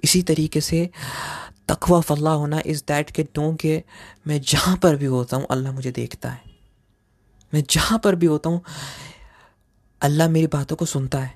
इसी 0.05 0.23
तरीके 0.23 0.61
से 0.61 0.91
तकवा 1.69 2.01
फल्ला 2.01 2.31
होना 2.31 2.63
इज़ 2.67 2.83
दैट 2.89 3.11
के 3.11 3.23
नो 3.23 3.55
के 3.55 3.83
मैं 4.27 4.41
जहाँ 4.41 4.77
पर 4.77 4.97
भी 4.97 5.05
होता 5.05 5.37
हूँ, 5.37 5.47
अल्लाह 5.51 5.73
मुझे 5.73 5.91
देखता 5.91 6.31
है। 6.31 6.41
मैं 7.55 7.65
जहाँ 7.71 7.99
पर 7.99 8.15
भी 8.15 8.27
होता 8.27 8.51
हूँ, 8.51 8.63
अल्लाह 10.03 10.29
मेरी 10.29 10.47
बातों 10.47 10.77
को 10.77 10.85
सुनता 10.85 11.19
है। 11.19 11.35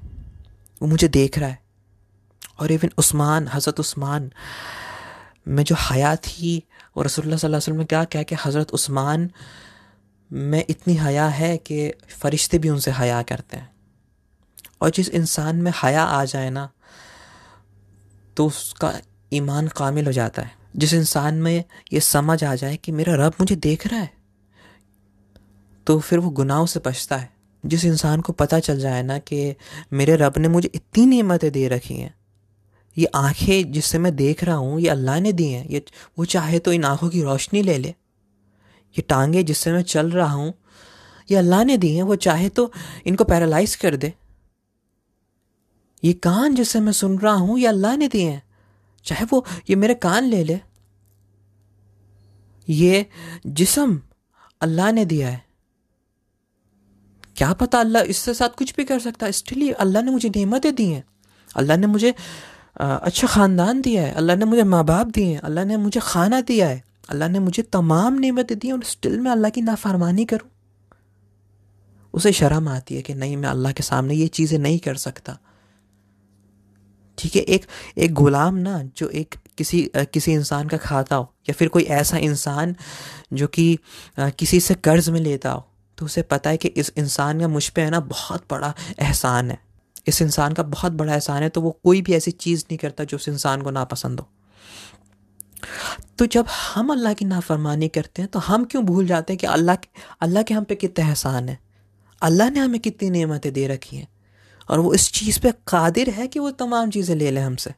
वो 0.82 0.88
मुझे 0.88 1.08
देख 1.08 1.38
रहा 1.38 1.48
है। 1.48 1.62
और 2.60 2.72
इवन 2.72 2.90
उस्मान, 2.98 3.48
हज़रत 3.48 3.80
उस्मान, 3.80 4.32
में 5.48 5.64
जो 5.64 5.76
हया 5.78 6.16
थी 6.16 6.62
और 6.96 7.04
रसोल्ला 7.04 7.56
वसल्लम 7.56 7.78
ने 7.78 7.84
क्या 7.84 8.04
कहा 8.04 8.22
कि 8.22 8.34
हज़रत 8.34 8.70
उस्मान 8.70 9.30
में 10.30 10.64
इतनी 10.70 10.94
हया 10.94 11.26
है 11.28 11.56
कि 11.58 11.88
फ़रिश्ते 12.12 12.58
भी 12.58 12.68
उनसे 12.68 12.90
हया 12.90 13.22
करते 13.22 13.56
हैं। 13.56 13.70
और 14.82 14.90
जिस 14.90 15.08
इंसान 15.10 15.56
में 15.56 15.72
हया 15.74 16.02
आ 16.02 16.24
जाए 16.24 16.50
ना 16.50 16.68
तो 18.36 18.46
उसका 18.46 18.92
ईमान 19.32 19.68
कामिल 19.68 20.06
हो 20.06 20.12
जाता 20.12 20.42
है। 20.42 20.50
जिस 20.76 20.92
इंसान 20.94 21.34
में 21.34 21.64
ये 21.92 22.00
समझ 22.00 22.42
आ 22.44 22.54
जाए 22.54 22.76
कि 22.76 22.92
मेरा 22.92 23.14
रब 23.16 23.34
मुझे 23.40 23.56
देख 23.56 23.86
रहा 23.86 24.00
है 24.00 24.10
तो 25.86 25.98
फिर 26.00 26.18
वो 26.18 26.30
गुनाहों 26.32 26.66
से 26.66 26.80
बचता 26.80 27.16
है। 27.16 27.30
जिस 27.64 27.84
इंसान 27.84 28.20
को 28.20 28.32
पता 28.32 28.58
चल 28.60 28.78
जाए 28.78 29.02
ना 29.02 29.18
कि 29.18 29.54
मेरे 29.92 30.16
रब 30.16 30.38
ने 30.38 30.48
मुझे 30.48 30.70
इतनी 30.74 31.06
नेमतें 31.06 31.50
दे 31.52 31.66
रखी 31.68 31.94
हैं, 31.94 32.14
ये 32.96 33.06
आँखें 33.06 33.72
जिससे 33.72 33.98
मैं 33.98 34.14
देख 34.16 34.44
रहा 34.44 34.56
हूँ, 34.56 34.80
ये 34.80 34.88
अल्लाह 34.88 35.20
ने 35.20 35.32
दी 35.32 35.46
हैं, 35.46 35.66
ये 35.66 35.84
वो 36.18 36.24
चाहे 36.24 36.58
तो 36.58 36.72
इन 36.72 36.84
आँखों 36.84 37.08
की 37.08 37.22
रोशनी 37.22 37.62
ले 37.62 37.78
ले। 37.78 37.94
ये 38.96 39.02
टांगे 39.02 39.42
जिससे 39.42 39.72
मैं 39.72 39.82
चल 39.84 40.10
रहा 40.10 40.32
हूँ, 40.32 40.52
ये 41.28 41.36
अल्लाह 41.36 41.64
ने 41.64 41.76
दी 41.78 41.94
हैं, 41.94 42.02
वो 42.02 42.16
चाहे 42.16 42.48
तो 42.48 42.70
इनको 43.06 43.24
पैरालाइज 43.24 43.74
कर 43.76 43.96
दे। 43.96 44.12
ये 46.02 46.12
कान 46.12 46.54
जिससे 46.54 46.80
मैं 46.80 46.92
सुन 46.92 47.18
रहा 47.18 47.34
हूँ, 47.34 47.58
ये 47.58 47.66
अल्लाह 47.66 47.96
ने 47.96 48.08
दिए 48.08 48.28
हैं। 48.30 48.42
चाहे 49.06 49.24
वो 49.24 49.44
ये 49.70 49.76
मेरे 49.76 49.94
कान 49.96 50.24
ले 50.24 50.42
ले। 50.44 50.60
ये 52.68 53.06
जिसम 53.48 54.00
अल्लाह 54.60 54.92
ने 54.92 55.04
दिया 55.04 55.28
है। 55.28 55.44
क्या 57.36 57.52
पता 57.52 57.80
अल्लाह 57.80 58.02
इससे 58.04 58.34
साथ 58.34 58.56
कुछ 58.58 58.74
भी 58.76 58.84
कर 58.84 58.98
सकता 59.00 59.26
है? 59.26 59.32
स्टिल 59.32 59.72
अल्लाह 59.74 60.02
ने 60.02 60.10
मुझे 60.10 60.28
नेमतें 60.28 60.74
दी 60.74 60.86
हैं। 60.86 61.04
अल्लाह 61.56 61.76
ने 61.76 61.86
मुझे 61.86 62.14
अच्छा 62.76 63.26
ख़ानदान 63.26 63.80
दिया 63.80 64.02
है। 64.02 64.12
अल्लाह 64.14 64.36
ने 64.36 64.44
मुझे 64.44 64.64
माँ 64.64 64.84
बाप 64.84 65.06
दिए 65.06 65.26
हैं। 65.26 65.40
अल्लाह 65.40 65.64
ने 65.64 65.76
मुझे 65.76 66.00
खाना 66.02 66.40
दिया 66.42 66.68
है। 66.68 66.82
अल्लाह 67.08 67.28
ने 67.28 67.38
मुझे 67.40 67.62
तमाम 67.72 68.14
नेमतें 68.18 68.58
दी 68.58 68.70
और 68.72 68.82
स्टिल 68.84 69.18
मैं 69.20 69.30
अल्लाह 69.30 69.50
की 69.50 69.60
नाफरमानी 69.62 70.24
करूँ। 70.26 70.50
उसे 72.14 72.32
शर्म 72.32 72.68
आती 72.68 72.94
है 72.94 73.02
कि 73.02 73.14
नहीं, 73.14 73.36
मैं 73.36 73.48
अल्लाह 73.48 73.72
के 73.72 73.82
सामने 73.82 74.14
ये 74.14 74.26
चीज़ें 74.30 74.58
नहीं 74.58 74.78
कर 74.78 74.96
सकता। 74.98 75.38
ठीक 77.18 77.36
है, 77.36 77.42
एक 77.42 77.66
एक 77.98 78.14
गुलाम 78.14 78.54
ना, 78.56 78.82
जो 78.96 79.08
एक 79.10 79.34
किसी 79.58 79.90
किसी 79.94 80.32
इंसान 80.32 80.68
का 80.68 80.76
खाता 80.78 81.16
हो, 81.16 81.32
या 81.48 81.52
फिर 81.52 81.68
कोई 81.68 81.82
ऐसा 81.82 82.18
इंसान 82.18 82.74
जो 83.32 83.46
कि 83.48 83.78
किसी 84.18 84.60
से 84.60 84.74
कर्ज 84.76 85.08
में 85.10 85.20
लेता 85.20 85.50
हो 85.50 85.64
तो 85.98 86.04
उसे 86.04 86.22
पता 86.24 86.50
है 86.50 86.56
कि 86.56 86.68
इस 86.70 86.92
इंसान 86.98 87.40
का 87.40 87.48
मुझ 87.48 87.68
पर 87.68 87.82
है 87.82 87.90
ना 87.90 88.00
बहुत 88.02 88.44
बड़ा 88.50 88.72
एहसान 89.00 89.50
है। 89.50 89.58
इस 90.08 90.20
इंसान 90.22 90.52
का 90.52 90.62
बहुत 90.64 90.92
बड़ा 90.92 91.12
एहसान 91.12 91.42
है 91.42 91.48
तो 91.48 91.60
वो 91.60 91.70
कोई 91.84 92.02
भी 92.02 92.14
ऐसी 92.14 92.30
चीज़ 92.32 92.64
नहीं 92.64 92.78
करता 92.78 93.04
जो 93.04 93.16
उस 93.16 93.28
इंसान 93.28 93.62
को 93.62 93.70
नापसंद 93.70 94.20
हो। 94.20 94.28
तो 96.18 96.26
जब 96.26 96.46
हम 96.50 96.92
अल्लाह 96.92 97.14
की 97.14 97.24
नाफरमानी 97.24 97.88
करते 97.88 98.22
हैं 98.22 98.30
तो 98.30 98.38
हम 98.38 98.64
क्यों 98.64 98.84
भूल 98.84 99.06
जाते 99.06 99.32
हैं 99.32 99.38
कि 99.38 99.46
अल्लाह 99.48 99.76
अल्लाह 100.22 100.42
के 100.42 100.54
हम 100.54 100.64
पे 100.64 100.74
कितने 100.76 101.04
एहसान 101.04 101.48
है? 101.48 101.58
अल्लाह 102.22 102.50
ने 102.50 102.60
हमें 102.60 102.80
कितनी 102.80 103.10
नेमतें 103.10 103.52
दे 103.52 103.66
रखी 103.66 103.96
हैं? 103.96 104.08
और 104.68 104.80
वो 104.80 104.94
इस 104.94 105.10
चीज़ 105.12 105.40
पे 105.40 105.52
कादिर 105.68 106.10
है 106.10 106.26
कि 106.28 106.38
वो 106.38 106.50
तमाम 106.52 106.90
चीज़ें 106.90 107.14
ले 107.16 107.30
लें 107.30 107.42
हमसे। 107.42 107.74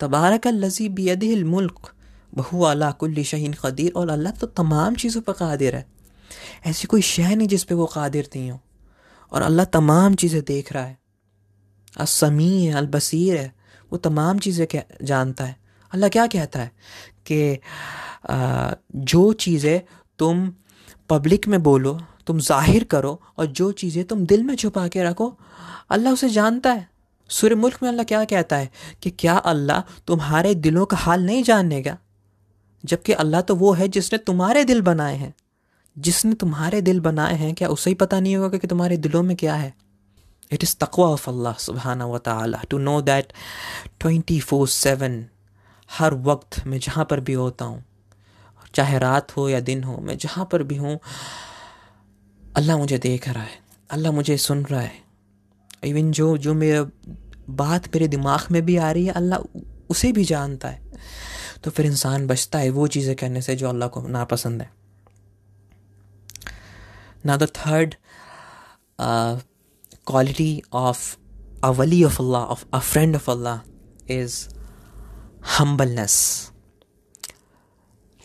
तबारक 0.00 0.46
लजी 0.48 0.88
बियदिल 0.88 1.44
मुल्क 1.44 1.92
बहु 2.34 2.62
अला 2.64 2.90
कुल्ली 3.00 3.24
शहीन 3.24 3.52
क़दीर, 3.54 3.92
और 3.96 4.10
अल्लाह 4.10 4.32
तो 4.32 4.46
तमाम 4.48 4.94
चीज़ों 4.96 5.22
पर 5.22 5.32
कादिर 5.34 5.76
है। 5.76 5.86
ऐसी 6.66 6.86
कोई 6.86 7.02
शह 7.02 7.34
नहीं 7.36 7.48
जिस 7.48 7.64
पे 7.64 7.74
वो 7.74 7.86
कादिर 7.86 8.28
नहीं 8.36 8.50
हो। 8.50 8.60
और 9.32 9.42
अल्लाह 9.42 9.66
तमाम 9.72 10.14
चीज़ें 10.14 10.42
देख 10.44 10.72
रहा 10.72 10.84
है। 10.84 10.98
असमी 11.96 12.64
है, 12.64 12.72
अलबसीर 12.74 13.36
है, 13.36 13.52
वो 13.92 13.98
तमाम 13.98 14.38
चीज़ें 14.38 14.66
जानता 15.02 15.44
है। 15.44 15.56
अल्लाह 15.92 16.08
क्या 16.08 16.26
कहता 16.26 16.60
है? 16.60 16.70
कि 17.26 17.58
जो 19.06 19.32
चीज़ें 19.32 19.80
तुम 20.18 20.48
पब्लिक 21.10 21.48
में 21.48 21.62
बोलो, 21.62 21.98
तुम 22.26 22.38
ज़ाहिर 22.40 22.84
करो 22.84 23.20
और 23.38 23.46
जो 23.48 23.70
चीज़ें 23.72 24.04
तुम 24.04 24.24
दिल 24.26 24.42
में 24.44 24.54
छुपा 24.56 24.86
के 24.88 25.02
रखो, 25.04 25.36
अल्लाह 25.90 26.12
उसे 26.12 26.28
जानता 26.30 26.72
है। 26.72 26.88
सूर्य 27.30 27.54
मुल्क 27.56 27.78
में 27.82 27.88
अल्लाह 27.88 28.04
क्या 28.04 28.24
कहता 28.24 28.56
है 28.56 28.70
कि 29.02 29.10
क्या 29.18 29.34
अल्लाह 29.50 29.80
तुम्हारे 30.06 30.54
दिलों 30.56 30.84
का 30.86 30.96
हाल 30.96 31.24
नहीं 31.26 31.42
जानने 31.42 31.82
का? 31.82 31.96
जबकि 32.84 33.12
अल्लाह 33.14 33.40
तो 33.40 33.54
वो 33.56 33.72
है 33.72 33.88
जिसने 33.88 34.18
तुम्हारे 34.20 34.64
दिल 34.64 34.80
बनाए 34.82 35.16
हैं। 35.16 35.34
जिसने 35.96 36.34
तुम्हारे 36.34 36.80
दिल 36.82 37.00
बनाए 37.00 37.34
हैं, 37.36 37.54
क्या 37.54 37.68
उसे 37.68 37.90
ही 37.90 37.94
पता 37.96 38.20
नहीं 38.20 38.36
होगा 38.36 38.58
कि 38.58 38.66
तुम्हारे 38.66 38.96
दिलों 38.98 39.22
में 39.22 39.36
क्या 39.36 39.54
है? 39.54 39.72
इट 40.52 40.62
इज़ 40.64 40.76
तकवा 40.80 41.06
ऑफ़ 41.08 41.28
अल्लाह 41.30 41.52
सुबहाना 41.58 42.06
व 42.06 42.18
ताला 42.18 42.60
to 42.70 42.78
know 42.78 43.00
that 43.02 43.32
twenty 44.00 44.38
four 44.40 44.68
seven 44.68 45.24
हर 45.92 46.14
वक्त 46.26 46.66
मैं 46.66 46.78
जहाँ 46.80 47.04
पर 47.04 47.20
भी 47.20 47.32
होता 47.34 47.64
हूँ, 47.64 47.82
चाहे 48.74 48.98
रात 48.98 49.36
हो 49.36 49.48
या 49.48 49.60
दिन 49.60 49.82
हो, 49.84 49.96
मैं 49.98 50.16
जहाँ 50.18 50.44
पर 50.52 50.62
भी 50.62 50.76
हूँ, 50.76 50.98
अल्लाह 52.42 52.78
मुझे 52.78 52.98
देख 52.98 53.28
रहा 53.28 53.42
है, 53.42 53.58
अल्लाह 53.90 54.12
मुझे 54.12 54.36
सुन 54.38 54.64
रहा 54.64 54.80
है। 54.80 55.00
इवन 55.84 56.10
जो 56.12 56.36
जो 56.38 56.54
मेरा 56.54 56.84
बात 57.50 57.86
मेरे 57.94 58.08
दिमाग 58.08 58.46
में 58.52 58.64
भी 58.64 58.76
आ 58.76 58.90
रही 58.90 59.06
है, 59.06 59.12
अल्लाह 59.12 59.38
उसे 59.90 60.12
भी 60.12 60.24
जानता 60.24 60.68
है। 60.68 60.80
तो 61.64 61.70
फिर 61.70 61.86
इंसान 61.86 62.26
बचता 62.26 62.58
है 62.58 62.70
वो 62.70 62.86
चीज़ें 62.88 63.14
करने 63.16 63.42
से 63.42 63.56
जो 63.56 63.68
अल्लाह 63.68 63.88
को 63.88 64.00
नापसंद 64.08 64.62
है। 64.62 64.70
ना 67.26 67.36
the 67.36 67.48
third 67.56 67.94
quality 70.06 70.62
of 70.74 71.16
a 71.64 71.68
Wali 71.72 72.02
of 72.04 72.18
Allah 72.22 72.42
of 72.54 72.64
a 72.74 72.78
friend 72.80 73.16
of 73.16 73.30
Allah 73.30 73.60
is 74.14 74.36
humbleness 75.42 76.50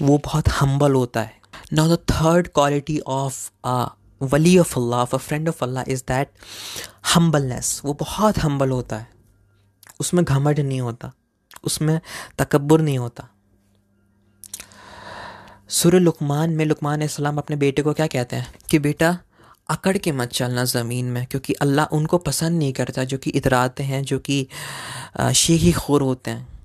वो 0.02 0.18
बहुत 0.18 0.50
हम्बल 0.50 0.94
होता 0.94 1.22
है। 1.22 1.40
Now 1.74 1.88
the 1.88 1.98
third 2.12 2.48
quality 2.48 3.00
of 3.00 3.52
a 3.66 3.96
Wali 4.22 4.58
of 4.58 4.80
Allah 4.80 5.00
of 5.00 5.16
a 5.16 5.20
friend 5.20 5.50
of 5.50 5.64
Allah 5.64 5.84
is 5.88 6.04
that 6.08 6.32
humbleness 7.16 7.82
वो 7.86 7.94
बहुत 7.94 8.38
humble 8.38 8.70
होता 8.70 8.98
है। 8.98 9.08
उसमें 10.00 10.26
घमंड 10.26 10.60
नहीं 10.60 10.82
होता। 10.82 11.12
उसमें 11.64 12.00
तकबर 12.40 12.82
नहीं 12.82 12.98
होता। 12.98 13.28
सुर 15.70 15.96
लुकमान, 15.96 16.50
में 16.50 16.66
लुकमान 16.66 17.02
इस्लाम 17.02 17.38
अपने 17.38 17.56
बेटे 17.56 17.82
को 17.82 17.94
क्या 17.94 18.08
कहते 18.08 18.36
हैं? 18.36 18.54
कि 18.70 18.80
बेटा, 18.80 19.18
अकड़ 19.70 19.98
के 19.98 20.12
मत 20.12 20.30
चलना 20.30 20.64
ज़मीन 20.64 21.06
में, 21.06 21.26
क्योंकि 21.26 21.54
अल्लाह 21.54 21.86
उनको 21.86 22.18
पसंद 22.18 22.60
नहीं 22.60 22.74
करता, 22.74 23.04
जो 23.04 23.18
कि 23.18 23.30
इतराते 23.30 23.84
हैं, 23.84 24.04
जो 24.04 24.20
कि 24.20 24.48
शेखी 25.36 25.72
खोर 25.72 26.02
होते 26.02 26.32
हैं। 26.32 26.57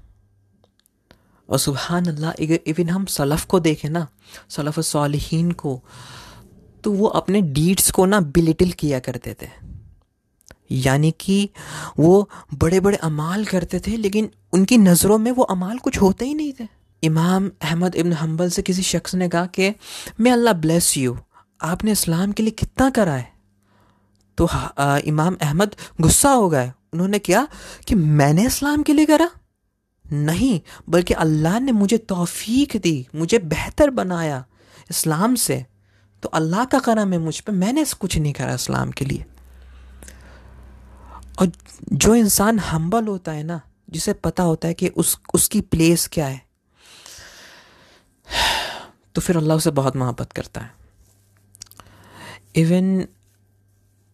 और 1.53 1.59
सुबहान 1.59 2.07
अल्लाह 2.09 2.33
इवन 2.71 2.89
हम 2.89 3.05
सलफ़ 3.15 3.47
को 3.47 3.61
देखें 3.61 3.89
ना 3.91 4.07
सलफ़ 4.51 4.81
सालहीन 4.83 5.51
को 5.63 5.81
तो 6.85 6.93
वो 6.93 7.07
अपने 7.17 7.41
डीड्स 7.57 7.91
को 7.91 8.07
ना 8.07 8.21
बिलिटिल 8.37 8.73
किया 8.79 8.99
करते 9.01 9.37
थे। 9.43 9.49
यानी 10.73 11.11
कि 11.21 11.49
वो 11.99 12.29
बड़े 12.55 12.81
बड़े 12.81 12.97
अमाल 13.05 13.45
करते 13.45 13.81
थे 13.81 13.97
लेकिन 13.97 14.31
उनकी 14.55 14.79
नज़रों 14.79 15.19
में 15.19 15.31
वो 15.33 15.43
अमाल 15.55 15.79
कुछ 15.79 16.01
होते 16.01 16.25
ही 16.25 16.35
नहीं 16.35 16.53
थे। 16.61 16.67
इमाम 17.03 17.51
अहमद 17.63 17.95
इब्न 17.95 18.13
हम्बल 18.13 18.51
से 18.51 18.63
किसी 18.63 18.83
शख्स 18.85 19.15
ने 19.15 19.29
कहा 19.29 19.47
कि 19.49 19.75
मैं 20.21 20.33
अल्लाह 20.33 20.55
ब्लेस 20.55 20.97
यू 20.97 21.17
आपने 21.61 21.93
इस्लाम 21.93 22.33
के 22.33 22.43
लिए 22.43 22.53
कितना 22.53 22.89
करा 22.91 23.15
है? 23.15 23.31
तो 24.39 24.47
आ, 24.47 24.99
इमाम 24.99 25.37
अहमद 25.43 25.77
गुस्सा 26.01 26.31
हो 26.31 26.49
गए। 26.51 26.73
उन्होंने 26.93 27.19
क्या 27.21 27.47
कि 27.89 27.95
मैंने 27.95 28.47
इस्लाम 28.47 28.83
के 28.83 28.93
लिए 28.93 29.07
करा। 29.07 29.31
नहीं, 30.13 30.61
बल्कि 30.89 31.15
अल्लाह 31.17 31.59
ने 31.61 31.73
मुझे 31.73 31.99
तौफीक 31.99 32.77
दी, 32.77 33.07
मुझे 33.15 33.39
बेहतर 33.39 33.91
बनाया 33.93 34.45
इस्लाम 34.91 35.35
से। 35.37 35.65
तो 36.23 36.29
अल्लाह 36.31 36.65
का 36.65 36.79
करम 36.81 37.13
है 37.13 37.19
मुझ 37.19 37.39
पर, 37.41 37.53
मैंने 37.55 37.85
कुछ 38.01 38.17
नहीं 38.19 38.33
करा 38.33 38.55
इस्लाम 38.55 38.91
के 38.93 39.05
लिए। 39.05 39.25
और 41.41 41.53
जो 41.93 42.15
इंसान 42.15 42.59
हम्बल 42.61 43.07
होता 43.07 43.33
है 43.33 43.43
ना, 43.43 43.61
जिसे 43.91 44.13
पता 44.15 44.43
होता 44.43 44.69
है 44.69 44.75
कि 44.75 44.89
उस, 44.89 45.19
उसकी 45.35 45.61
प्लेस 45.63 46.09
क्या 46.13 46.27
है 46.27 46.41
तो 49.15 49.21
फिर 49.21 49.37
अल्लाह 49.37 49.57
उसे 49.57 49.71
बहुत 49.73 49.97
मोहब्बत 49.97 50.33
करता 50.33 50.61
है। 50.61 50.71
इवन 52.57 53.07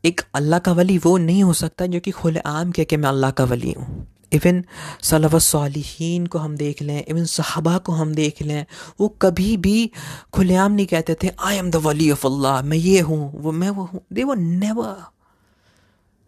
एक 0.04 0.20
अल्लाह 0.34 0.58
का 0.58 0.72
वली 0.72 0.96
वो 0.98 1.16
नहीं 1.18 1.42
हो 1.42 1.52
सकता 1.54 1.86
जो 1.86 2.00
कि 2.00 2.10
खुले 2.10 2.40
आम 2.46 2.72
के 2.72 2.96
मैं 2.96 3.08
अल्लाह 3.08 3.30
का 3.30 3.44
वली 3.44 3.72
हूँ। 3.72 4.06
इवन 4.32 4.62
सलफ़ालिहीन 5.02 6.26
को 6.26 6.38
हम 6.38 6.56
देख 6.56 6.82
लें 6.82 7.04
इवन 7.04 7.24
सहाबा 7.26 7.76
को 7.78 7.92
हम 7.92 8.14
देख 8.14 8.42
लें 8.42 8.64
वो 9.00 9.08
कभी 9.22 9.56
भी 9.58 9.90
खुलेआम 10.32 10.72
नहीं 10.72 10.86
कहते 10.86 11.16
थे 11.22 11.30
आई 11.40 11.56
एम 11.56 11.70
द 11.70 11.76
वली 11.84 12.10
ऑफ़ 12.10 12.26
अल्लाह 12.26 12.62
मैं 12.62 12.76
ये 12.78 13.00
हूँ 13.02 13.20
वो 13.42 13.52
मैं 13.52 13.70
वो 13.70 13.84
हूँ 13.84 14.00
दे 14.12 14.24
वो 14.24 14.34
नेवर 14.34 14.96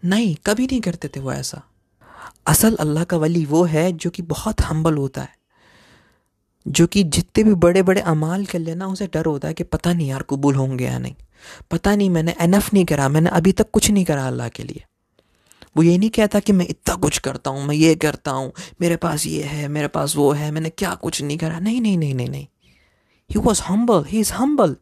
नहीं 0.03 0.35
कभी 0.47 0.67
नहीं 0.67 0.81
करते 0.81 1.09
थे 1.17 1.21
वो 1.21 1.33
ऐसा 1.33 1.63
असल 2.47 2.77
अल्लाह 2.81 3.05
का 3.05 3.17
वली 3.17 3.45
वो 3.47 3.65
है 3.67 3.91
जो 3.95 4.11
कि 4.11 4.23
बहुत 4.27 4.61
हम्बल 4.63 4.97
होता 4.97 5.23
है 5.23 5.39
जो 6.67 6.87
कि 6.87 7.03
जितने 7.07 7.45
भी 7.45 7.55
बड़े 7.57 7.83
बड़े 7.83 8.01
अमाल 8.09 8.45
कर 8.47 8.59
लेना 8.59 8.87
उसे 8.89 9.07
डर 9.15 9.27
होता 9.27 9.49
है 9.49 9.55
कि 9.55 9.65
पता 9.67 9.93
नहीं 9.93 10.09
यार 10.09 10.23
कबूल 10.31 10.55
होंगे 10.55 10.85
या 10.85 10.99
नहीं 10.99 11.15
पता 11.71 11.95
नहीं 11.97 12.11
मैंने 12.11 12.35
एनफ 12.41 12.73
नहीं 12.75 12.85
करा 12.85 13.09
मैंने 13.09 13.31
अभी 13.33 13.53
तक 13.53 13.71
कुछ 13.71 13.91
नहीं 13.91 14.05
करा 14.05 14.27
अल्लाह 14.27 14.49
के 14.49 14.63
लिए 14.63 14.85
वो 15.77 15.83
ये 15.83 15.97
नहीं 15.99 16.11
कहता 16.11 16.41
कि 16.41 16.53
मैं 16.53 16.67
इतना 16.69 16.95
कुछ 16.95 17.19
करता 17.19 17.51
हूँ, 17.51 17.65
मैं 17.67 17.75
ये 17.75 17.95
करता 17.95 18.31
हूँ, 18.31 18.53
मेरे 18.81 18.97
पास 18.97 19.27
ये 19.27 19.43
है, 19.43 19.69
मेरे 19.69 19.89
पास 19.89 20.17
वो 20.17 20.31
है, 20.33 20.51
मैंने 20.51 20.71
क्या 20.71 20.95
कुछ 20.95 21.23
नहीं 21.23 21.39
करा। 21.39 21.59
नहीं 21.59 21.81
नहीं 21.81 21.99
नहीं 21.99 22.15
नहीं 22.15 22.29
नहीं। 22.29 22.47
He 23.31 23.41
was 23.41 23.63
humble 23.63 24.05
he 24.05 24.21
is 24.21 24.33
humble 24.33 24.77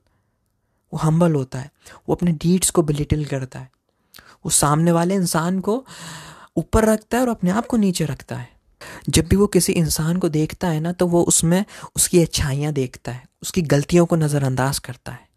वो 0.93 0.99
हम्बल 0.99 1.35
होता 1.35 1.59
है, 1.59 1.71
वो 2.09 2.15
अपने 2.15 2.33
डीड्स 2.33 2.71
को 2.71 2.83
बिलिटिल 2.83 3.25
करता 3.25 3.59
है। 3.59 3.71
वो 4.45 4.51
सामने 4.51 4.93
वाले 4.93 5.15
इंसान 5.15 5.61
को 5.61 5.85
ऊपर 6.57 6.85
रखता 6.85 7.17
है 7.17 7.23
और 7.23 7.29
अपने 7.29 7.51
आप 7.51 7.67
को 7.67 7.77
नीचे 7.77 8.05
रखता 8.05 8.37
है। 8.37 8.49
जब 9.09 9.27
भी 9.29 9.37
वो 9.37 9.47
किसी 9.47 9.73
इंसान 9.73 10.17
को 10.17 10.29
देखता 10.29 10.69
है 10.69 10.81
ना 10.81 10.93
तो 10.93 11.07
वो 11.07 11.23
उसमें 11.23 11.65
उसकी 11.97 12.21
अच्छाइयाँ 12.23 12.73
देखता 12.73 13.13
है, 13.13 13.23
उसकी 13.43 13.63
गलतियों 13.63 14.07
को 14.07 14.17
नज़रअंदाज 14.17 14.79
करता 14.79 15.13
है। 15.13 15.28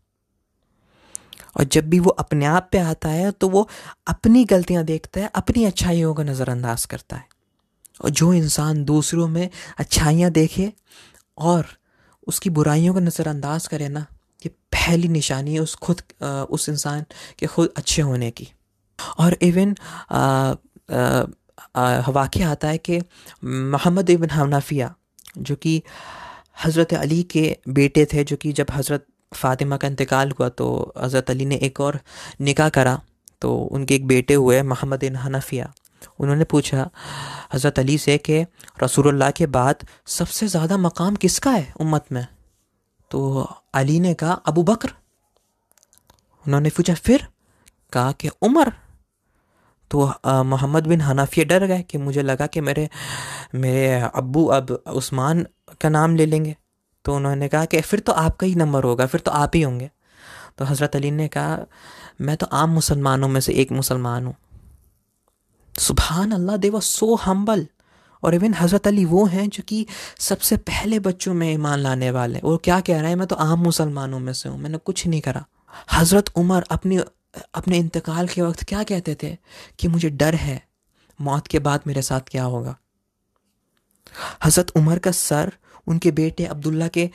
और 1.55 1.63
जब 1.65 1.89
भी 1.89 1.99
वो 1.99 2.09
अपने 2.19 2.45
आप 2.45 2.69
पे 2.71 2.77
आता 2.79 3.09
है 3.09 3.31
तो 3.31 3.49
वो 3.49 3.67
अपनी 4.07 4.43
गलतियाँ 4.45 4.83
देखता 4.85 5.19
है, 5.19 5.29
अपनी 5.35 5.65
अच्छाइयों 5.65 6.13
को 6.15 6.23
नज़रअंदाज 6.23 6.85
करता 6.85 7.15
है। 7.15 7.25
और 8.03 8.09
जो 8.11 8.33
इंसान 8.33 8.83
दूसरों 8.85 9.27
में 9.27 9.49
अच्छाइयाँ 9.79 10.31
देखे 10.31 10.71
और 11.37 11.65
उसकी 12.27 12.49
बुराइयों 12.51 12.93
को 12.93 12.99
नज़रअंदाज 12.99 13.67
करे 13.67 13.87
ना, 13.89 14.05
ये 14.41 14.49
पहली 14.49 15.07
निशानी 15.09 15.53
है 15.53 15.59
उस 15.59 15.75
खुद 15.77 16.01
उस 16.23 16.69
इंसान 16.69 17.05
के 17.39 17.45
खुद 17.47 17.73
अच्छे 17.77 18.01
होने 18.01 18.31
की। 18.31 18.47
और 19.19 19.37
इवन 19.41 19.75
वाक़ 22.09 22.41
आता 22.43 22.67
है 22.67 22.77
कि 22.79 22.99
मोहम्मद 23.43 24.09
इबन 24.09 24.29
हनाफिया, 24.29 24.93
जो 25.37 25.55
कि 25.55 25.81
हज़रत 26.65 26.93
अली 26.93 27.21
के 27.25 27.57
बेटे 27.69 28.05
थे, 28.05 28.23
जो 28.23 28.35
कि 28.35 28.51
जब 28.53 28.71
हज़रत 28.71 29.05
फ़ातिमा 29.31 29.77
का 29.77 29.87
इंतकाल 29.87 30.31
हुआ 30.31 30.49
तो 30.49 30.67
हज़रत 30.97 31.29
अली 31.29 31.45
ने 31.45 31.55
एक 31.63 31.79
और 31.81 31.99
निकाह 32.41 32.69
करा 32.69 32.99
तो 33.41 33.55
उनके 33.55 33.95
एक 33.95 34.07
बेटे 34.07 34.33
हुए 34.33 34.61
मोहम्मद 34.63 35.03
इन 35.03 35.15
हनफिया। 35.15 35.71
उन्होंने 36.19 36.43
पूछा, 36.43 36.89
हज़रत 37.53 37.79
अली 37.79 37.97
से 37.97 38.17
कि 38.17 38.41
रसूलुल्लाह 38.83 39.31
के 39.31 39.45
बाद 39.47 39.85
सबसे 40.07 40.47
ज़्यादा 40.47 40.77
मकाम 40.77 41.15
किसका 41.15 41.51
है 41.51 41.73
उम्मत 41.79 42.05
में? 42.11 42.25
तो 43.11 43.41
अली 43.73 43.99
ने 43.99 44.13
कहा, 44.13 44.33
अबू 44.33 44.63
बकर। 44.63 44.89
उन्होंने 46.45 46.69
पूछा, 46.69 46.93
फिर? 46.95 47.27
कहा 47.93 48.11
कि, 48.11 48.29
उमर। 48.41 48.71
तो 49.91 50.05
मोहम्मद 50.45 50.87
बिन 50.87 51.01
हनाफिया 51.01 51.45
डर 51.45 51.65
गए 51.65 51.81
कि 51.81 51.97
मुझे 51.97 52.21
लगा 52.21 52.47
कि 52.47 52.61
मेरे 52.61 52.89
मेरे 53.55 54.09
अबू, 54.15 54.45
अब 54.47 54.83
उस्मान 54.87 55.45
का 55.81 55.89
नाम 55.89 56.15
ले 56.15 56.25
लेंगे। 56.25 56.55
तो 57.05 57.15
उन्होंने 57.15 57.47
कहा 57.47 57.65
कि 57.65 57.81
फिर 57.81 57.99
तो 57.99 58.11
आपका 58.13 58.47
ही 58.47 58.55
नंबर 58.55 58.83
होगा, 58.83 59.05
फिर 59.05 59.21
तो 59.21 59.31
आप 59.31 59.55
ही 59.55 59.61
होंगे। 59.61 59.89
तो 60.57 60.65
हज़रत 60.65 60.95
अली 60.95 61.11
ने 61.11 61.27
कहा, 61.27 61.57
मैं 62.21 62.37
तो 62.37 62.45
आम 62.53 62.69
मुसलमानों 62.69 63.27
में 63.27 63.39
से 63.41 63.53
एक 63.53 63.71
मुसलमान 63.71 64.25
हूँ। 64.25 64.35
सुबहान 65.75 66.31
Allah 66.31 66.57
they 66.57 66.69
was 66.69 66.83
so 66.83 67.15
humble. 67.15 67.67
और 68.23 68.35
इवन 68.35 68.53
हज़रत 68.53 68.87
अली 68.87 69.05
वो 69.05 69.25
हैं 69.25 69.47
जो 69.49 69.63
कि 69.67 69.85
सबसे 70.19 70.57
पहले 70.59 70.99
बच्चों 70.99 71.33
में 71.33 71.51
ईमान 71.53 71.79
लाने 71.79 72.09
वाले 72.11 72.39
वो 72.43 72.57
क्या 72.57 72.79
कह 72.79 72.99
रहे 72.99 73.09
हैं, 73.09 73.15
मैं 73.15 73.27
तो 73.27 73.35
आम 73.35 73.59
मुसलमानों 73.59 74.19
में 74.19 74.33
से 74.33 74.49
हूँ, 74.49 74.59
मैंने 74.59 74.77
कुछ 74.77 75.05
नहीं 75.07 75.21
करा। 75.21 75.43
हज़रत 75.93 76.29
उमर 76.37 76.65
अपनी, 76.71 76.97
अपने 77.55 77.77
इंतकाल 77.77 78.27
के 78.27 78.41
वक्त 78.41 78.63
क्या 78.63 78.83
कहते 78.83 79.15
थे 79.23 79.35
कि 79.79 79.87
मुझे 79.87 80.09
डर 80.11 80.35
है, 80.35 80.61
मौत 81.19 81.47
के 81.47 81.59
बाद 81.59 81.81
मेरे 81.87 82.01
साथ 82.01 82.29
क्या 82.31 82.43
होगा? 82.45 82.75
हज़रत 84.41 84.71
उमर 84.77 84.99
का 84.99 85.11
सर 85.13 85.51
उनके 85.87 86.11
बेटे 86.11 86.45
अब्दुल्ला 86.45 86.87
के 86.87 87.09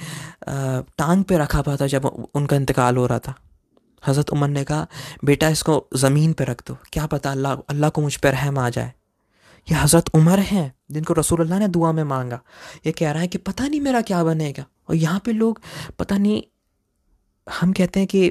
टांग 0.45 1.25
पे 1.25 1.39
रखा 1.39 1.59
हुआ 1.59 1.77
था 1.77 1.87
जब 1.87 2.05
उनका 2.35 2.57
इंतकाल 2.57 2.97
हो 2.97 3.07
रहा 3.07 3.19
था। 3.19 3.35
हज़रत 4.03 4.31
उमर 4.31 4.49
ने 4.49 4.65
कहा, 4.65 4.87
बेटा, 5.25 5.49
इसको 5.49 5.75
ज़मीन 5.97 6.33
पे 6.33 6.45
रख 6.45 6.63
दो। 6.67 6.77
क्या 6.93 7.07
पता 7.07 7.31
अल्लाह 7.31 7.53
अल्लाह 7.71 7.91
को 7.91 8.03
मुझ 8.03 8.17
पर 8.17 8.33
रहम 8.33 8.59
आ 8.59 8.69
जाए। 8.71 8.93
ये 9.69 9.77
हज़रत 9.77 10.11
उमर 10.15 10.39
हैं, 10.41 10.73
जिनको 10.93 11.15
रसूलुल्लाह 11.15 11.59
ने 11.59 11.69
दुआ 11.69 11.93
में 11.93 12.03
मांगा। 12.05 12.41
ये 12.87 12.93
कह 12.93 13.11
रहा 13.11 13.21
है 13.21 13.29
कि 13.29 13.39
पता 13.41 13.67
नहीं 13.69 13.81
मेरा 13.81 14.01
क्या 14.03 14.23
बनेगा। 14.25 14.65
और 14.89 14.97
यहाँ 14.97 15.21
पे 15.25 15.33
लोग, 15.33 15.61
पता 15.99 16.19
नहीं, 16.19 16.43
हम 17.47 17.73
कहते 17.73 18.01
हैं 18.01 18.07
कि 18.09 18.31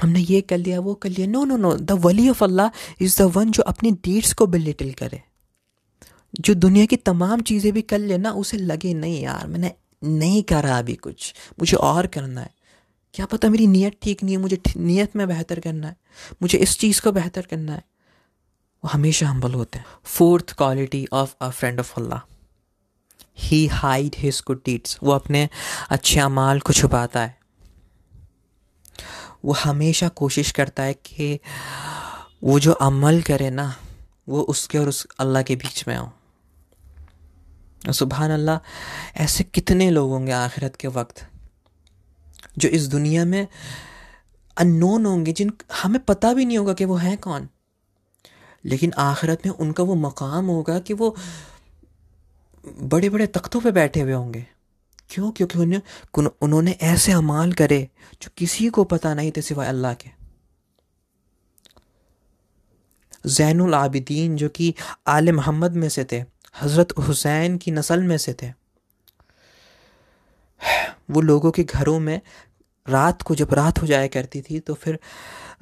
हमने 0.00 0.20
ये 0.20 0.40
कर 0.40 0.58
लिया, 0.58 0.80
वो 0.80 0.94
कर 0.94 1.10
लिया। 1.10 1.26
नो 1.26 1.44
नो 1.44 1.56
नो 1.56 1.74
द 1.76 1.92
वली 2.04 2.28
of 2.30 2.44
Allah 2.44 2.70
is 3.00 3.22
the 3.22 3.30
one 3.36 3.50
जो 3.50 3.62
अपनी 3.64 3.90
डीड्स 4.04 4.32
को 4.32 4.46
भी 4.46 4.58
लिटिल 4.58 4.92
करे। 4.94 5.22
जो 6.40 6.54
दुनिया 6.54 6.86
की 6.86 6.96
तमाम 6.96 7.40
चीज़ें 7.40 7.72
भी 7.72 7.82
कर 7.82 7.98
लेना 7.98 8.30
उसे 8.32 8.56
लगे, 8.56 8.94
नहीं 8.94 9.22
यार, 9.22 9.46
मैंने 9.46 9.72
नहीं 10.04 10.42
करा 10.42 10.78
अभी 10.78 10.94
कुछ। 10.94 11.34
मुझे 11.60 11.76
और 11.76 12.06
करना 12.06 12.40
है। 12.40 12.50
क्या 13.14 13.26
पता 13.26 13.48
मेरी 13.48 13.66
नीयत 13.66 13.98
ठीक 14.02 14.22
नहीं 14.22 14.36
है, 14.36 14.40
मुझे 14.42 14.60
नीयत 14.76 15.16
में 15.16 15.28
बेहतर 15.28 15.60
करना 15.60 15.88
है। 15.88 15.96
मुझे 16.42 16.58
इस 16.58 16.78
चीज़ 16.78 17.02
को 17.02 17.12
बेहतर 17.12 17.42
करना 17.42 17.72
है। 17.72 17.84
वो 18.84 18.90
हमेशा 18.92 19.28
हम्बल 19.28 19.54
होते 19.54 19.78
हैं। 19.78 19.86
Fourth 20.04 20.52
quality 20.52 21.06
of 21.12 21.34
a 21.40 21.50
friend 21.50 21.80
of 21.80 22.00
Allah 22.00 22.20
he 23.38 23.66
hide 23.66 24.14
his 24.18 24.42
good 24.46 24.60
deeds 24.64 24.98
वो 25.02 25.12
अपने 25.12 25.48
अच्छे 25.90 26.20
अमाल 26.20 26.60
को 26.60 26.72
छुपाता 26.72 27.20
है। 27.20 27.38
वो 29.44 29.52
हमेशा 29.52 30.08
कोशिश 30.08 30.50
करता 30.50 30.82
है 30.82 30.94
कि 30.94 31.40
वो 32.44 32.60
जो 32.60 32.72
अमल 32.72 33.22
करे 33.22 33.50
ना, 33.50 33.74
वो 34.28 34.40
उसके 34.40 34.78
और 34.78 34.88
उस 34.88 35.06
अल्लाह 35.18 35.42
के 35.42 35.56
बीच 35.56 35.84
में 35.88 35.96
हो। 35.96 36.12
सुबहान 37.86 38.30
अल्लाह 38.30 38.58
ऐसे 39.22 39.44
कितने 39.44 39.90
लोग 39.90 40.10
होंगे 40.10 40.32
आखिरत 40.32 40.76
के 40.76 40.88
वक्त 40.88 41.28
जो 42.58 42.68
इस 42.68 42.86
दुनिया 42.86 43.24
में 43.24 43.46
अननोन 44.56 45.06
होंगे, 45.06 45.32
जिन 45.32 45.52
हमें 45.82 46.04
पता 46.04 46.32
भी 46.32 46.44
नहीं 46.44 46.58
होगा 46.58 46.72
कि 46.72 46.84
वो 46.84 46.96
हैं 46.96 47.18
कौन। 47.18 47.48
लेकिन 48.64 48.92
आखिरत 48.92 49.46
में 49.46 49.52
उनका 49.52 49.84
वो 49.84 49.94
मकाम 49.94 50.46
होगा 50.46 50.78
कि 50.78 50.94
वो 50.94 51.16
बड़े 52.82 53.08
बड़े 53.08 53.26
तख्तों 53.26 53.60
पे 53.60 53.72
बैठे 53.72 54.00
हुए 54.00 54.12
होंगे। 54.12 54.46
क्यों? 55.10 55.30
क्योंकि 55.30 55.58
उन्हें 55.58 55.82
उन्होंने 56.42 56.70
ऐसे 56.70 57.12
अमाल 57.12 57.52
करे 57.52 57.88
जो 58.22 58.30
किसी 58.36 58.68
को 58.68 58.84
पता 58.84 59.14
नहीं 59.14 59.32
थे 59.36 59.42
सिवाय 59.42 59.68
अल्लाह 59.68 59.94
के। 59.94 60.10
जैनुल 63.26 63.74
आबिदीन 63.74 64.36
जो 64.36 64.48
कि 64.48 64.74
आल 65.06 65.32
मोहम्मद 65.32 65.72
में 65.72 65.88
से 65.88 66.04
थे 66.04 66.37
हज़रत 66.54 66.92
हुसैन 66.98 67.56
की 67.58 67.70
नस्ल 67.72 68.02
में 68.02 68.16
से 68.18 68.34
थे। 68.42 68.52
वो 71.10 71.20
लोगों 71.22 71.50
के 71.50 71.64
घरों 71.64 71.98
में 72.00 72.20
रात 72.86 73.22
को 73.22 73.34
जब 73.34 73.54
रात 73.54 73.80
हो 73.82 73.86
जाया 73.86 74.06
करती 74.08 74.40
थी 74.42 74.58
तो 74.60 74.74
फिर 74.74 74.98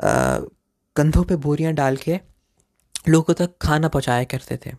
कंधों 0.01 1.23
पे 1.25 1.37
बोरियाँ 1.39 1.73
डाल 1.75 1.97
के 1.99 2.19
लोगों 3.09 3.35
तक 3.35 3.57
खाना 3.63 3.89
पहुँचाया 3.89 4.25
करते 4.25 4.59
थे। 4.67 4.73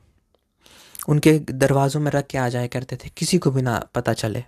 उनके 1.09 1.37
दरवाज़ों 1.41 2.01
में 2.01 2.11
रख 2.11 2.27
के 2.27 2.37
आ 2.37 2.47
जाया 2.49 2.67
करते 2.67 2.95
थे, 2.95 3.09
किसी 3.09 3.37
को 3.37 3.51
भी 3.51 3.61
ना 3.61 3.77
पता 3.95 4.13
चले। 4.13 4.43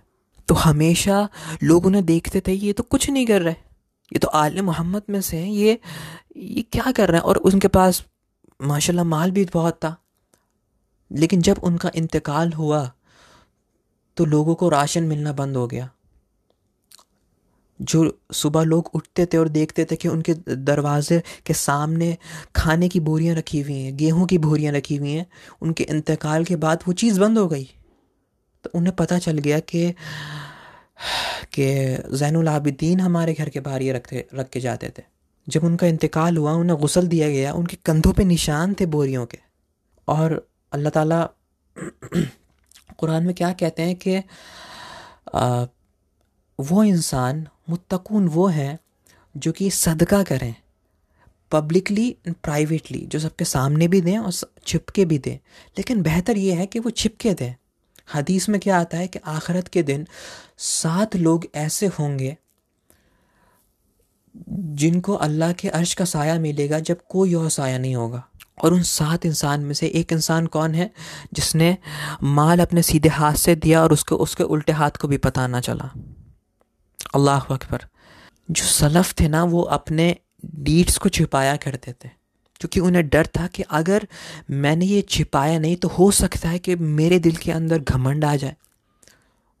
तो 0.48 0.54
हमेशा 0.56 1.28
लोग 1.62 1.86
उन्हें 1.86 2.04
देखते 2.04 2.40
थे, 2.40 2.52
ये 2.52 2.72
तो 2.72 2.82
कुछ 2.84 3.08
नहीं 3.10 3.26
कर 3.26 3.42
रहे, 3.42 3.54
ये 4.12 4.18
तो 4.18 4.28
आल 4.28 4.60
मोहम्मद 4.62 5.02
में 5.10 5.20
से 5.20 5.36
हैं, 5.36 5.48
ये 5.48 5.78
ये 6.36 6.62
क्या 6.62 6.90
कर 6.92 7.08
रहे 7.08 7.18
हैं? 7.18 7.24
और 7.24 7.36
उनके 7.38 7.68
पास, 7.68 8.02
माशाल्लाह, 8.60 9.04
माल 9.06 9.30
भी 9.30 9.44
बहुत 9.44 9.74
था। 9.74 9.96
लेकिन 11.10 11.42
जब 11.42 11.58
उनका 11.62 11.90
इंतकाल 11.94 12.52
हुआ 12.52 12.92
तो 14.16 14.24
लोगों 14.24 14.54
को 14.54 14.68
राशन 14.68 15.04
मिलना 15.04 15.32
बंद 15.32 15.56
हो 15.56 15.66
गया। 15.66 15.90
जो 17.80 18.18
सुबह 18.32 18.62
लोग 18.62 18.90
उठते 18.94 19.26
थे 19.26 19.36
और 19.36 19.48
देखते 19.48 19.84
थे 19.84 19.96
कि 19.96 20.08
उनके 20.08 20.34
दरवाजे 20.48 21.22
के 21.46 21.54
सामने 21.54 22.16
खाने 22.56 22.88
की 22.88 23.00
बोरियाँ 23.00 23.36
रखी 23.36 23.60
हुई 23.60 23.78
हैं, 23.78 23.96
गेहूँ 23.96 24.26
की 24.26 24.38
बोरियाँ 24.38 24.72
रखी 24.72 24.96
हुई 24.96 25.12
हैं, 25.12 25.26
उनके 25.62 25.84
इंतकाल 25.84 26.44
के 26.44 26.56
बाद 26.56 26.82
वो 26.88 26.92
चीज़ 26.92 27.20
बंद 27.20 27.38
हो 27.38 27.48
गई। 27.48 27.64
तो 28.64 28.70
उन्हें 28.74 28.96
पता 28.96 29.18
चल 29.18 29.38
गया 29.38 29.60
कि 29.60 29.94
कि 31.52 31.96
जैनुल 32.16 32.48
आबिदीन 32.48 33.00
हमारे 33.00 33.34
घर 33.34 33.48
के 33.48 33.60
बाहर 33.60 33.82
ये 33.82 33.92
रखते, 33.92 34.26
रख 34.34 34.48
के 34.48 34.60
जाते 34.60 34.92
थे। 34.98 35.02
जब 35.48 35.64
उनका 35.64 35.86
इंतकाल 35.86 36.36
हुआ, 36.36 36.52
उन्हें 36.52 36.84
गसल 36.84 37.06
दिया 37.08 37.28
गया, 37.28 37.52
उनके 37.52 37.76
कंधों 37.84 38.12
पे 38.12 38.24
निशान 38.24 38.74
थे 38.74 38.86
बोरियों 38.86 39.26
के। 39.26 39.38
और 40.08 40.49
अल्लाह 40.72 40.90
ताला 40.90 41.20
कुरान 42.98 43.24
में 43.24 43.34
क्या 43.34 43.52
कहते 43.52 43.82
हैं 43.82 43.96
कि 43.96 44.16
वो 46.58 46.82
इंसान, 46.84 47.46
मुत्तकून 47.70 48.28
वो 48.28 48.46
हैं 48.48 48.78
जो 49.34 49.52
कि 49.52 49.70
सदका 49.72 50.22
करें, 50.22 50.54
पब्लिकली 51.52 52.08
एंड 52.26 52.34
प्राइवेटली, 52.42 52.98
जो 53.06 53.18
सबके 53.18 53.44
सामने 53.44 53.88
भी 53.88 54.00
दें 54.00 54.18
और 54.18 54.32
छिपके 54.66 55.04
भी 55.04 55.18
दें। 55.18 55.38
लेकिन 55.78 56.02
बेहतर 56.02 56.38
ये 56.38 56.54
है 56.54 56.66
कि 56.66 56.78
वो 56.78 56.90
छिपके 56.92 57.34
दें। 57.34 57.54
हदीस 58.14 58.48
में 58.48 58.60
क्या 58.60 58.78
आता 58.80 58.98
है 58.98 59.08
कि 59.08 59.18
आखरत 59.28 59.68
के 59.68 59.82
दिन 59.82 60.06
सात 60.58 61.16
लोग 61.16 61.46
ऐसे 61.56 61.86
होंगे 61.98 62.36
जिनको 64.74 65.14
अल्लाह 65.16 65.52
के 65.52 65.68
अर्श 65.70 65.94
का 65.94 66.04
साया 66.04 66.38
मिलेगा 66.40 66.78
जब 66.80 67.00
कोई 67.08 67.34
और 67.34 67.48
साया 67.50 67.78
नहीं 67.78 67.94
होगा। 67.96 68.22
और 68.62 68.74
उन 68.74 68.82
सात 68.82 69.26
इंसान 69.26 69.60
में 69.60 69.74
से 69.74 69.86
एक 69.86 70.12
इंसान 70.12 70.46
कौन 70.46 70.74
है 70.74 70.90
जिसने 71.32 71.76
माल 72.22 72.60
अपने 72.60 72.82
सीधे 72.82 73.08
हाथ 73.08 73.34
से 73.34 73.54
दिया 73.56 73.82
और 73.82 73.92
उसको 73.92 74.16
उसके 74.18 74.44
उल्टे 74.44 74.72
हाथ 74.72 74.90
को 74.90 75.08
भी 75.08 75.16
पता 75.18 75.46
ना 75.46 75.60
चला? 75.60 75.90
अल्लाह 77.14 77.54
अकबर। 77.54 77.86
जो 78.50 78.64
सलफ़ 78.64 79.12
थे 79.20 79.28
ना 79.28 79.44
वो 79.44 79.62
अपने 79.72 80.14
डीड्स 80.44 80.98
को 80.98 81.08
छिपाया 81.08 81.56
करते 81.56 81.92
थे 81.92 82.08
क्योंकि 82.60 82.80
उन्हें 82.80 83.08
डर 83.08 83.26
था 83.36 83.46
कि 83.46 83.62
अगर 83.72 84.06
मैंने 84.50 84.86
ये 84.86 85.02
छिपाया 85.08 85.58
नहीं 85.58 85.76
तो 85.76 85.88
हो 85.88 86.10
सकता 86.10 86.48
है 86.48 86.58
कि 86.58 86.74
मेरे 86.76 87.18
दिल 87.18 87.36
के 87.36 87.52
अंदर 87.52 87.78
घमंड 87.78 88.24
आ 88.24 88.34
जाए। 88.36 88.56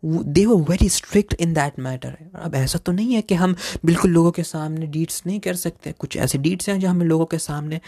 They 0.02 0.44
were 0.46 0.56
very 0.60 0.88
strict 0.88 1.34
in 1.40 1.52
that 1.54 1.78
matter 1.78 2.16
अब 2.34 2.54
ऐसा 2.54 2.78
तो 2.78 2.92
नहीं 2.92 3.14
है 3.14 3.22
कि 3.22 3.34
हम 3.34 3.54
बिल्कुल 3.84 4.10
लोगों 4.10 4.30
के 4.30 4.42
सामने 4.42 4.86
डीट्स 4.86 5.22
नहीं 5.26 5.40
कर 5.40 5.54
सकते। 5.56 5.92
कुछ 5.92 6.16
ऐसे 6.16 6.38
डीड्स 6.38 6.68
हैं 6.68 6.78
जो 6.80 6.88
हमें 6.88 7.06
लोगों 7.06 7.26
के 7.26 7.38
सामने 7.38 7.80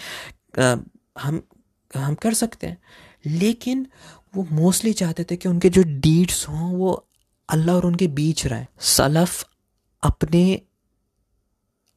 आ, 0.58 0.76
हम 1.18 1.42
हम 1.96 2.14
कर 2.14 2.34
सकते 2.34 2.66
हैं। 2.66 2.82
लेकिन 3.26 3.86
वो 4.34 4.46
मोस्टली 4.52 4.92
चाहते 4.92 5.24
थे 5.24 5.36
कि 5.36 5.48
उनके 5.48 5.68
जो 5.70 5.82
डीड्स 5.86 6.48
हों, 6.48 6.72
वो 6.72 7.08
अल्लाह 7.48 7.76
और 7.76 7.86
उनके 7.86 8.06
बीच 8.06 8.46
रहें। 8.46 8.66
सलफ़ 8.80 9.44
अपने 10.02 10.62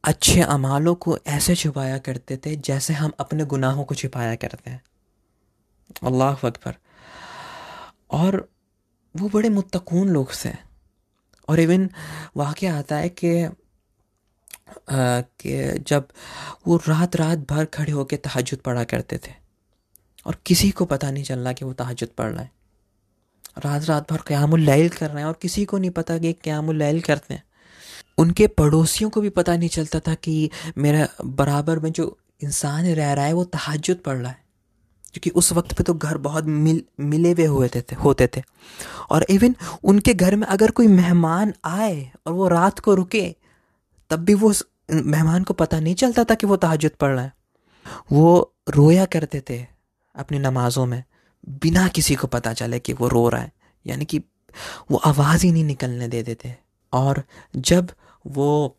अच्छे 0.04 0.42
अमालों 0.42 0.96
को 0.96 1.18
ऐसे 1.18 1.56
छुपाया 1.56 1.98
करते 1.98 2.38
थे, 2.38 2.56
जैसे 2.56 2.94
हम 2.94 3.12
अपने 3.20 3.46
गुनाहों 3.46 3.84
को 3.84 3.96
छुपाया 3.96 4.36
करते 4.36 4.70
हैं। 4.70 4.84
अल्लाह 6.04 6.36
अकबर। 6.36 6.76
और 8.12 8.50
वो 9.18 9.30
बड़े 9.30 9.50
मुतकून 9.50 10.10
लोग 10.10 10.32
थे 10.46 10.54
और 11.50 11.60
इवन 11.60 11.90
वाक़ 12.38 12.66
आता 12.66 12.96
है 12.96 13.10
कि 13.10 13.46
कि 14.68 15.84
जब 15.88 16.08
वो 16.68 16.78
रात 16.88 17.16
रात 17.16 17.46
भर 17.50 17.66
खड़े 17.66 17.92
होकर 17.92 18.16
तहजद 18.16 18.58
पढ़ा 18.58 18.84
करते 18.84 19.18
थे 19.18 19.32
और 20.26 20.38
किसी 20.46 20.70
को 20.72 20.86
पता 20.86 21.12
नहीं 21.12 21.24
चल 21.24 21.40
रहा 21.40 21.54
कि 21.54 21.66
वो 21.66 21.74
तहजद 21.74 22.08
पढ़ 22.18 22.32
रहे 22.32 22.44
हैं। 22.44 22.52
रात 23.66 23.84
रात 23.86 24.12
भर 24.12 24.22
क़यामुल 24.28 24.62
लैल 24.62 24.90
कर 24.90 25.10
रहे 25.10 25.20
हैं 25.20 25.26
और 25.26 25.38
किसी 25.42 25.66
को 25.66 25.78
नहीं 25.78 25.92
पता 25.92 26.18
कि 26.18 26.34
क़यामुल 26.34 26.76
लैल 26.76 27.02
करते 27.02 27.34
हैं। 27.34 27.44
उनके 28.18 28.48
पड़ोसियों 28.48 29.10
को 29.10 29.22
भी 29.22 29.30
पता 29.30 29.56
नहीं 29.58 29.70
चलता 29.70 30.00
था 30.00 30.14
कि 30.14 30.50
मेरा 30.78 31.08
बराबर 31.26 31.80
में 31.80 31.92
जो 31.92 32.18
इंसान 32.44 32.86
रह 32.86 33.14
रहा 33.14 33.26
है 33.26 33.34
वो 33.34 33.44
तहजद 33.44 33.98
पढ़ 33.98 34.18
रहा 34.18 34.32
है। 34.32 34.44
क्योंकि 35.14 35.30
उस 35.30 35.52
वक्त 35.54 35.74
पे 35.74 35.84
तो 35.84 35.94
घर 35.94 36.18
बहुत 36.18 36.46
मिल 36.46 36.84
मिले 37.00 37.32
हुए 37.32 37.46
हुए 37.46 37.68
थे, 37.68 37.82
थे 37.82 37.96
होते 37.96 38.28
थे। 38.28 38.42
और 39.10 39.26
इवन 39.30 39.56
उनके 39.84 40.14
घर 40.14 40.36
में 40.36 40.48
अगर 40.48 40.72
कोई 40.72 40.88
मेहमान 40.88 41.54
आए 41.66 42.12
और 42.28 42.34
वो 42.34 42.48
रात 42.48 42.80
को 42.80 42.96
रुके 42.96 43.36
तब 44.10 44.20
भी 44.20 44.34
वो 44.34 44.54
मेहमान 44.92 45.44
को 45.44 45.54
पता 45.54 45.80
नहीं 45.80 45.96
चलता 45.96 46.24
था 46.24 46.36
कि 46.36 46.48
वो 46.48 46.56
तहजद 46.58 46.92
पढ़ 47.00 47.12
रहा 47.12 47.24
है। 47.24 47.34
वो 48.12 48.54
रोया 48.70 49.06
करते 49.08 49.42
थे 49.50 49.66
अपनी 50.16 50.40
नमाज़ों 50.40 50.86
में, 50.86 51.04
बिना 51.44 51.88
किसी 51.88 52.16
को 52.16 52.28
पता 52.28 52.54
चले 52.54 52.80
कि 52.80 52.94
वो 52.94 53.08
रो 53.08 53.28
रहा 53.30 53.42
है। 53.42 53.52
यानी 53.86 54.06
कि 54.06 54.22
वो 54.92 54.98
आवाज़ 54.98 55.46
ही 55.46 55.52
नहीं 55.52 55.64
निकलने 55.64 56.08
देते 56.08 56.56
और 56.94 57.24
जब 57.56 57.92
वो 58.26 58.78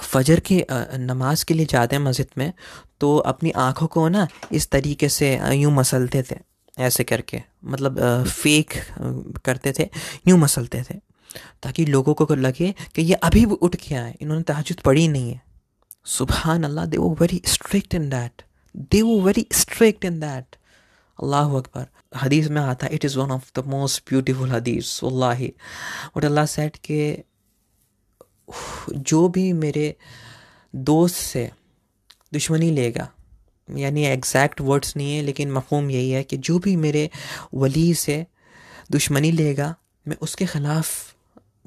फजर 0.00 0.40
की 0.40 0.62
नमाज़ 0.70 1.44
के 1.44 1.54
लिए 1.54 1.66
जाते 1.66 1.96
हैं 1.96 2.02
मस्जिद 2.02 2.28
में 2.38 2.52
तो 3.00 3.16
अपनी 3.26 3.50
आँखों 3.58 3.86
को 3.86 4.08
ना 4.08 4.26
इस 4.52 4.68
तरीके 4.70 5.08
से 5.08 5.34
यूँ 5.54 5.72
मसलते 5.72 6.22
थे, 6.22 6.36
ऐसे 6.76 7.04
करके 7.04 7.42
मतलब 7.64 8.24
फेक 8.24 8.72
करते 9.44 9.72
थे, 9.78 9.88
यूँ 10.28 10.38
मसलते 10.38 10.82
थे। 10.82 11.00
ताकि 11.62 11.84
लोगों 11.86 12.14
को 12.14 12.34
लगे 12.34 12.74
कि 12.94 13.02
ये 13.02 13.14
अभी 13.14 13.44
भी 13.46 13.54
उठ 13.62 13.76
के 13.76 13.94
आए। 13.94 14.14
इन्होंने 14.20 14.42
तहजद 14.42 14.80
पढ़ी 14.84 15.06
नहीं 15.08 15.30
है। 15.30 15.40
सुबहान 16.06 16.64
Allah 16.64 16.86
they 16.86 16.96
were 16.96 17.14
very 17.20 17.40
strict 17.46 17.94
in 17.94 18.08
that 18.10 18.42
they 18.92 19.02
were 19.02 19.20
very 19.22 19.46
strict 19.54 20.04
in 20.04 20.20
that 20.20 20.56
Allah 21.18 21.56
Akbar 21.58 21.86
हदीस 22.16 22.48
में 22.48 22.60
आता 22.62 22.86
है 22.86 22.94
it 22.94 23.04
is 23.04 23.18
one 23.18 23.30
of 23.30 23.50
the 23.56 23.64
most 23.68 24.02
beautiful 24.08 24.50
हदीस 24.52 24.98
अल्लाह 25.04 25.42
वट 26.16 26.24
अल्लाह 26.24 26.46
सेट 26.46 26.76
के 26.84 27.02
जो 28.90 29.28
भी 29.28 29.52
मेरे 29.52 29.94
दोस्त 30.74 31.16
से 31.16 31.50
दुश्मनी 32.32 32.70
लेगा, 32.70 33.08
यानी 33.68 34.04
एग्जैक्ट 34.06 34.60
वर्ड्स 34.60 34.96
नहीं 34.96 35.14
है, 35.14 35.22
लेकिन 35.22 35.52
मफहम 35.52 35.90
यही 35.90 36.10
है 36.10 36.22
कि 36.24 36.36
जो 36.38 36.58
भी 36.58 36.74
मेरे 36.76 37.08
वली 37.54 37.92
से 37.94 38.24
दुश्मनी 38.90 39.30
लेगा, 39.32 39.74
मैं 40.06 40.16
उसके 40.22 40.46
ख़िलाफ़ 40.46 41.07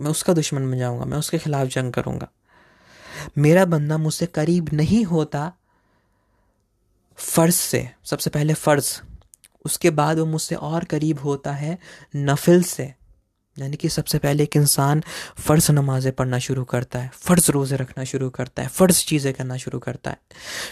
मैं 0.01 0.11
उसका 0.11 0.33
दुश्मन 0.33 0.71
बन 0.71 0.77
जाऊँगा, 0.77 1.05
मैं 1.05 1.17
उसके 1.17 1.37
ख़िलाफ़ 1.37 1.67
जंग 1.69 1.93
करूँगा। 1.93 2.27
मेरा 3.37 3.65
बंदा 3.65 3.97
मुझसे 3.97 4.25
करीब 4.25 4.69
नहीं 4.73 5.03
होता 5.05 5.51
फ़र्ज़ 7.17 7.55
से, 7.55 7.89
सबसे 8.05 8.29
पहले 8.29 8.53
फ़र्ज़। 8.53 9.01
उसके 9.65 9.89
बाद 9.89 10.19
वो 10.19 10.25
मुझसे 10.25 10.55
और 10.55 10.83
करीब 10.83 11.19
होता 11.19 11.51
है 11.51 11.77
नफिल 12.15 12.63
से। 12.63 12.93
यानी 13.57 13.77
कि 13.77 13.89
सबसे 13.89 14.17
पहले 14.17 14.43
एक 14.43 14.55
इंसान 14.55 15.03
फ़र्ज़ 15.39 15.71
नमाज़ें 15.71 16.13
पढ़ना 16.13 16.39
शुरू 16.39 16.63
करता 16.63 16.99
है, 16.99 17.11
फ़र्ज़ 17.13 17.51
रोज़े 17.51 17.77
रखना 17.77 18.03
शुरू 18.03 18.29
करता 18.29 18.63
है, 18.63 18.67
फ़र्ज़ 18.67 19.05
चीज़ें 19.05 19.33
करना 19.33 19.57
शुरू 19.57 19.79
करता 19.79 20.11
है। 20.11 20.17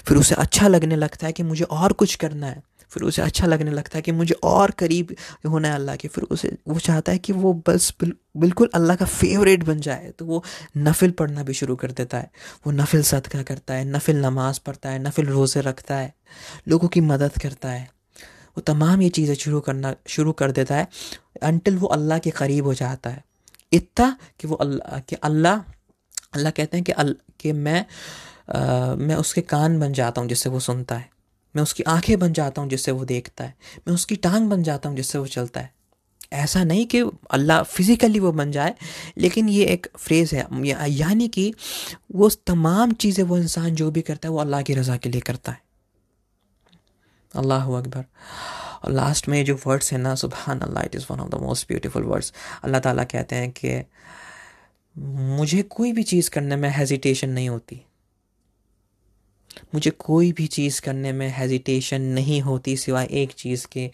फिर 0.06 0.18
उसे 0.18 0.36
अच्छा 0.36 0.68
लगने 0.68 0.96
लगता 0.96 1.28
है 1.28 1.34
कि 1.34 1.44
मुझे 1.44 1.64
और 1.64 1.94
कुछ 1.94 2.16
करना 2.16 2.48
है। 2.48 2.64
फिर 2.92 3.04
उसे 3.04 3.22
अच्छा 3.22 3.48
लगने 3.48 3.72
लगता 3.72 3.98
है 3.98 4.02
कि 4.02 4.12
मुझे 4.12 4.36
और 4.44 4.72
करीब 4.80 5.16
होना 5.48 5.68
है 5.68 5.76
अल्लाह 5.76 5.96
के। 5.96 6.08
फिर 6.08 6.24
उसे 6.32 6.56
वो 6.68 6.80
चाहता 6.80 7.12
है 7.12 7.18
कि 7.20 7.34
वो 7.34 7.54
बस 7.68 7.94
बिल, 8.00 8.14
बिल्कुल 8.38 8.70
अल्लाह 8.76 8.96
का 8.96 9.06
फेवरेट 9.06 9.64
बन 9.64 9.80
जाए। 9.82 10.12
तो 10.20 10.26
वो 10.26 10.44
नफिल 10.78 11.12
पढ़ना 11.20 11.44
भी 11.44 11.54
शुरू 11.54 11.76
कर 11.76 11.92
देता 11.92 12.18
है। 12.18 12.32
वो 12.66 12.72
नफिल 12.74 13.04
सदका 13.04 13.44
करता 13.44 13.74
है 13.74 13.86
नफिल 13.92 14.26
नमाज़ 14.26 14.60
पढ़ता 14.66 14.90
है 14.90 15.00
नफिल 15.04 15.26
रोज़े 15.28 15.62
रखता 15.62 15.96
है 15.96 16.14
लोगों 16.68 16.88
की 16.88 17.02
मदद 17.04 17.38
करता 17.42 17.70
है। 17.70 17.88
वो 18.58 18.62
तमाम 18.68 19.02
ये 19.02 19.10
चीज़ें 19.10 19.36
शुरू 19.36 19.60
करना 19.62 19.94
शुरू 20.08 20.32
कर 20.34 20.52
देता 20.52 20.76
है 20.76 20.88
अनटिल 21.44 21.78
वो 21.78 21.88
अल्लाह 21.90 22.20
के 22.20 22.32
करीब 22.34 22.66
हो 22.66 22.74
जाता 22.74 23.10
है। 23.10 23.24
इतना 23.74 24.16
कि 24.40 24.48
वो 24.48 24.56
अल्लाह 24.58 25.00
कि 25.10 25.16
अल्लाह 25.24 25.64
अल्लाह 26.34 26.52
कहते 26.52 26.78
हैं 26.78 26.84
कि 26.84 26.92
अल 26.94 27.16
कि 27.40 27.52
मैं 27.52 27.86
आ, 28.50 28.96
मैं 28.96 29.16
उसके 29.16 29.42
कान 29.44 29.80
बन 29.80 29.94
जाता 29.94 30.22
हूँ 30.22 30.30
जिससे 30.30 30.50
वो 30.50 30.60
सुनता 30.60 30.96
है। 30.96 31.10
मैं 31.60 31.64
उसकी 31.64 31.84
आँखें 31.86 32.18
बन 32.20 32.34
जाता 32.34 32.62
हूँ 32.62 32.70
जिससे 32.70 32.92
वो 32.92 33.06
देखता 33.06 33.44
है। 33.44 33.54
मैं 33.88 33.94
उसकी 33.94 34.16
टांग 34.18 34.50
बन 34.50 34.64
जाता 34.64 34.90
हूँ 34.90 34.96
जिससे 34.98 35.18
वो 35.18 35.26
चलता 35.28 35.60
है। 35.60 35.72
ऐसा 36.34 36.64
नहीं 36.64 36.86
कि 36.86 37.00
अल्लाह 37.32 37.64
फिज़िकली 37.64 38.20
वो 38.20 38.32
बन 38.32 38.52
जाए, 38.52 38.74
लेकिन 39.18 39.50
ये 39.50 39.66
एक 39.66 39.88
फ्रेज़ 39.98 40.36
है। 40.36 40.46
यानी 40.90 41.28
कि 41.28 41.54
वो 42.16 42.30
तमाम 42.48 42.92
चीज़ें 42.94 43.24
वो 43.24 43.38
इंसान 43.38 43.76
जो 43.76 43.90
भी 43.92 44.02
करता 44.02 44.28
है, 44.28 44.34
वो 44.34 44.40
अल्लाह 44.40 44.62
की 44.62 44.74
रज़ा 44.74 44.98
के 44.98 45.10
लिए 45.10 45.22
करता 45.22 45.52
है। 45.52 45.62
अल्लाह 47.32 47.68
अकबर। 47.78 48.06
और 48.84 48.92
लास्ट 48.92 49.28
में 49.30 49.44
जो 49.46 49.56
वर्ड्स 49.66 49.92
हैं 49.94 50.00
ना 50.00 50.16
सुबह 50.16 50.52
Allah 50.54 50.84
it 50.84 50.96
is 50.96 51.06
one 51.12 51.20
of 51.20 51.30
the 51.30 51.42
most 51.42 51.68
beautiful 51.68 52.04
words 52.04 52.34
Allah 52.64 52.82
ताला 52.82 53.04
कहते 53.04 53.36
हैं 53.36 53.52
कि 53.52 53.82
मुझे 55.36 55.62
कोई 55.76 55.92
भी 55.94 56.04
चीज़ 56.04 56.30
करने 56.30 56.56
में 56.56 56.70
हेजिटेशन 56.70 57.30
नहीं 57.30 57.50
होती। 57.50 57.82
मुझे 59.74 59.92
कोई 60.00 60.32
भी 60.32 60.48
चीज़ 60.48 60.82
करने 60.82 61.12
में 61.12 61.30
हेजिटेशन 61.38 62.02
नहीं 62.02 62.42
होती 62.42 62.76
सिवाय 62.78 63.08
एक 63.14 63.32
चीज़ 63.34 63.66
के। 63.68 63.90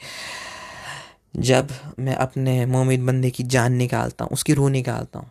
जब 1.38 1.70
मैं 2.00 2.16
अपने 2.16 2.66
मोमिन 2.66 3.06
बंदे 3.06 3.30
की 3.30 3.44
जान 3.46 3.74
निकालता 3.74 4.26
हूँ, 4.26 4.32
उसकी 4.34 4.54
रूह 4.54 4.70
निकालता 4.72 5.20
हूँ, 5.20 5.30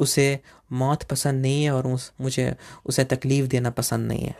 उसे 0.00 0.38
मौत 0.72 1.02
पसंद 1.02 1.42
नहीं 1.42 1.64
है 1.64 1.70
और 1.70 1.86
उस, 1.86 2.12
मुझे 2.20 2.54
उसे 2.86 3.04
तकलीफ़ 3.06 3.46
देना 3.46 3.70
पसंद 3.72 4.08
नहीं 4.08 4.24
है। 4.24 4.34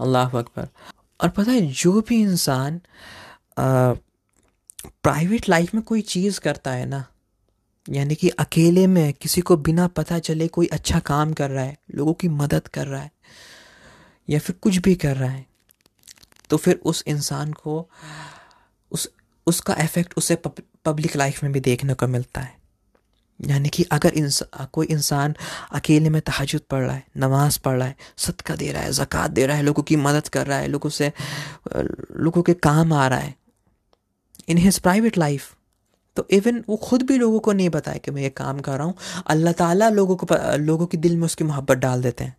अल्लाह 0.00 0.38
अकबर। 0.38 0.68
और 1.20 1.28
पता 1.28 1.52
है, 1.52 1.60
जो 1.62 2.00
भी 2.00 2.20
इंसान 2.22 2.80
प्राइवेट 5.02 5.48
लाइफ 5.48 5.74
में 5.74 5.82
कोई 5.82 6.00
चीज़ 6.02 6.40
करता 6.40 6.70
है 6.72 6.86
ना, 6.86 7.04
यानी 7.86 8.14
कि 8.14 8.28
अकेले 8.28 8.86
में 8.86 9.12
किसी 9.12 9.40
को 9.40 9.56
बिना 9.58 9.86
पता 9.88 10.18
चले 10.18 10.48
कोई 10.48 10.66
अच्छा 10.68 10.98
काम 11.00 11.32
कर 11.32 11.50
रहा 11.50 11.64
है, 11.64 11.76
लोगों 11.94 12.14
की 12.14 12.28
मदद 12.30 12.68
कर 12.68 12.86
रहा 12.86 13.00
है 13.02 13.10
या 14.30 14.38
फिर 14.38 14.56
कुछ 14.62 14.76
भी 14.78 14.94
कर 14.96 15.16
रहा 15.16 15.30
है 15.30 15.46
तो 16.50 16.56
फिर 16.56 16.80
उस 16.84 17.02
इंसान 17.08 17.52
को 17.54 17.88
उस 18.92 19.08
उसका 19.46 19.74
इफ़ेक्ट 19.80 20.14
उसे 20.18 20.34
पब्लिक 20.84 21.16
लाइफ 21.16 21.42
में 21.44 21.52
भी 21.52 21.60
देखने 21.62 21.94
को 21.94 22.06
मिलता 22.08 22.40
है। 22.40 22.58
यानी 23.40 23.68
कि 23.68 23.82
अगर 23.92 24.12
इंसा, 24.14 24.64
कोई 24.66 24.86
इंसान 24.88 25.34
अकेले 25.72 26.10
में 26.10 26.20
तहजद 26.22 26.60
पढ़ 26.70 26.82
रहा 26.82 26.94
है 26.94 27.04
नमाज़ 27.16 27.58
पढ़ 27.64 27.76
रहा 27.78 27.86
है 27.88 27.96
सदका 28.18 28.56
दे 28.56 28.70
रहा 28.72 28.82
है 28.82 28.90
ज़क़़त 28.92 29.30
दे 29.30 29.46
रहा 29.46 29.56
है 29.56 29.62
लोगों 29.62 29.82
की 29.82 29.96
मदद 29.98 30.28
कर 30.28 30.46
रहा 30.46 30.58
है 30.58 30.68
लोगों 30.68 30.90
से 30.90 31.12
लोगों 32.18 32.42
के 32.42 32.54
काम 32.66 32.92
आ 32.92 33.06
रहा 33.08 33.18
है 33.18 33.34
इन 34.48 34.58
हिज 34.58 34.78
प्राइवेट 34.80 35.18
लाइफ 35.18 35.54
तो 36.16 36.26
इवन 36.30 36.62
वो 36.68 36.76
खुद 36.78 37.02
भी 37.02 37.16
लोगों 37.18 37.40
को 37.40 37.52
नहीं 37.52 37.68
बताए 37.70 37.98
कि 37.98 38.10
मैं 38.10 38.22
ये 38.22 38.30
काम 38.36 38.60
कर 38.60 38.78
रहा 38.78 38.86
हूँ। 38.86 38.94
अल्लाह 39.26 39.52
ताला 39.54 39.88
लोगों 39.90 40.16
को 40.16 40.26
लोगों 40.58 40.86
के 40.86 40.96
दिल 40.98 41.16
में 41.16 41.24
उसकी 41.24 41.44
मोहब्बत 41.44 41.78
डाल 41.78 42.02
देते 42.02 42.24
हैं। 42.24 42.36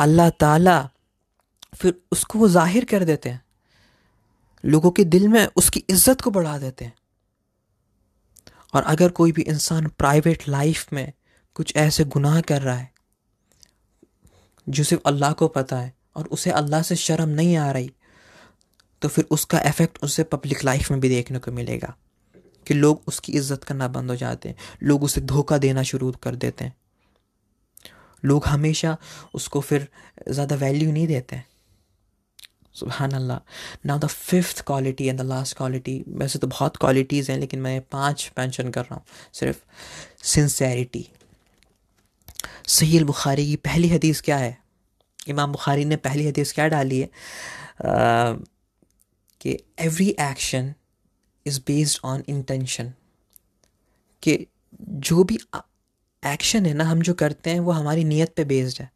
अल्लाह 0.00 0.30
ताला 0.40 0.78
फिर 1.74 1.94
उसको 2.12 2.38
वो 2.38 2.48
ज़ाहिर 2.50 2.84
कर 2.86 3.04
देते 3.04 3.28
हैं। 3.28 3.42
लोगों 4.64 4.90
के 4.90 5.04
दिल 5.06 5.28
में 5.28 5.46
उसकी 5.56 5.84
इज़्ज़त 5.88 6.20
को 6.20 6.30
बढ़ा 6.30 6.56
देते 6.58 6.84
हैं। 6.84 6.94
और 8.74 8.82
अगर 8.84 9.10
कोई 9.12 9.32
भी 9.32 9.42
इंसान 9.44 9.86
प्राइवेट 9.98 10.48
लाइफ 10.48 10.92
में 10.92 11.12
कुछ 11.56 11.76
ऐसे 11.78 12.04
गुनाह 12.06 12.40
कर 12.42 12.62
रहा 12.62 12.76
है, 12.76 12.90
जो 14.66 14.84
सिर्फ़ 14.84 15.02
अल्लाह 15.06 15.32
को 15.32 15.48
पता 15.50 15.78
है 15.78 15.92
और 16.16 16.26
उसे 16.28 16.50
अल्लाह 16.52 16.82
से 16.82 16.96
शर्म 16.98 17.28
नहीं 17.30 17.56
आ 17.58 17.70
रही 17.70 17.90
तो 19.02 19.08
फिर 19.08 19.24
उसका 19.30 19.60
इफ़ेक्ट 19.66 19.98
उसे 20.04 20.22
पब्लिक 20.26 20.64
लाइफ 20.64 20.90
में 20.90 21.00
भी 21.00 21.08
देखने 21.08 21.38
को 21.38 21.52
मिलेगा 21.52 21.94
कि 22.66 22.74
लोग 22.74 23.02
उसकी 23.08 23.32
इज़्ज़त 23.32 23.64
करना 23.64 23.88
बंद 23.90 24.10
हो 24.10 24.16
जाते 24.16 24.48
हैं। 24.48 24.56
लोग 24.82 25.02
उसे 25.04 25.20
धोखा 25.22 25.58
देना 25.58 25.82
शुरू 25.82 26.10
कर 26.22 26.34
देते 26.36 26.64
हैं। 26.64 26.74
लोग 28.24 28.46
हमेशा 28.46 28.96
उसको 29.34 29.60
फिर 29.60 29.88
ज़्यादा 30.28 30.56
वैल्यू 30.56 30.92
नहीं 30.92 31.06
देते। 31.06 31.36
हैं 31.36 31.46
सुबहान 32.74 33.12
Allah 33.12 33.38
now 33.86 33.98
the 33.98 34.06
fifth 34.06 34.60
quality 34.66 35.06
and 35.08 35.18
the 35.20 35.24
last 35.24 35.56
quality 35.56 36.02
वैसे 36.08 36.38
तो 36.38 36.46
बहुत 36.46 36.76
क्वालिटीज़ 36.76 37.30
हैं, 37.30 37.38
लेकिन 37.38 37.60
मैं 37.60 37.80
पाँच 37.92 38.30
मेंशन 38.38 38.70
कर 38.70 38.82
रहा 38.82 38.94
हूँ। 38.94 39.04
सिर्फ़ 39.34 39.58
सिंसेरिटी 40.24 41.06
सही 42.68 43.02
बुखारी 43.04 43.46
की 43.46 43.56
पहली 43.58 43.88
हदीस 43.88 44.20
क्या 44.20 44.36
है? 44.36 44.56
इमाम 45.28 45.52
बुखारी 45.52 45.84
ने 45.84 45.96
पहली 45.98 46.26
हदीस 46.26 46.52
क्या 46.52 46.68
डाली 46.68 47.00
है? 47.00 47.08
कि 49.40 49.58
every 49.80 50.08
action 50.20 50.74
is 51.46 51.60
based 51.66 52.00
on 52.04 52.22
intention 52.28 52.92
कि 54.22 54.46
जो 54.82 55.24
भी 55.24 55.38
एक्शन 56.22 56.66
है 56.66 56.72
ना, 56.74 56.84
हम 56.84 57.02
जो 57.02 57.14
करते 57.14 57.50
हैं, 57.50 57.60
वो 57.60 57.72
हमारी 57.72 58.04
नीयत 58.04 58.32
पे 58.36 58.44
बेस्ड 58.44 58.80
है। 58.80 58.90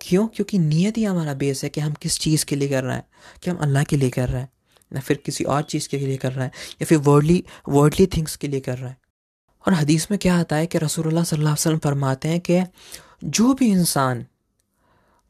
क्यों? 0.00 0.26
क्योंकि 0.26 0.58
नीयत 0.58 0.96
ही 0.98 1.04
हमारा 1.04 1.34
बेस 1.34 1.62
है 1.64 1.68
कि 1.68 1.80
हम 1.80 1.92
किस 2.02 2.18
चीज़ 2.18 2.44
के 2.44 2.56
लिए 2.56 2.68
कर 2.68 2.84
रहे 2.84 2.96
हैं, 2.96 3.04
कि 3.42 3.50
हम 3.50 3.56
अल्लाह 3.56 3.84
के 3.84 3.96
लिए 3.96 4.10
कर 4.10 4.28
रहे 4.28 4.40
हैं 4.40 4.48
या 4.92 5.00
फिर 5.00 5.16
किसी 5.24 5.44
और 5.44 5.62
चीज़ 5.62 5.88
के 5.88 5.98
लिए 5.98 6.16
कर 6.16 6.32
रहे 6.32 6.44
हैं, 6.44 6.52
या 6.82 6.86
फिर 6.86 6.98
वर्डली 6.98 7.42
वर्डली 7.68 8.06
थिंग्स 8.06 8.36
के 8.36 8.48
लिए 8.48 8.60
कर 8.60 8.78
रहे 8.78 8.88
हैं। 8.90 8.96
और 9.66 9.74
हदीस 9.74 10.10
में 10.10 10.18
क्या 10.18 10.38
आता 10.40 10.56
है 10.56 10.66
कि 10.66 10.78
रसूलुल्लाह 10.78 11.24
सल्लल्लाहु 11.24 11.54
अलैहि 11.54 11.62
वसल्लम 11.62 11.78
फरमाते 11.78 12.28
हैं 12.28 12.40
कि 12.40 12.62
जो 13.24 13.52
भी 13.54 13.70
इंसान, 13.70 14.24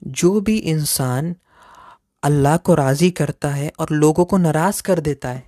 जो 0.03 0.41
भी 0.41 0.57
इंसान 0.75 1.35
अल्लाह 2.23 2.57
को 2.57 2.75
राज़ी 2.75 3.11
करता 3.11 3.49
है 3.51 3.73
और 3.79 3.91
लोगों 3.93 4.25
को 4.25 4.37
नाराज़ 4.39 4.83
कर 4.83 5.01
देता 5.01 5.29
है 5.29 5.43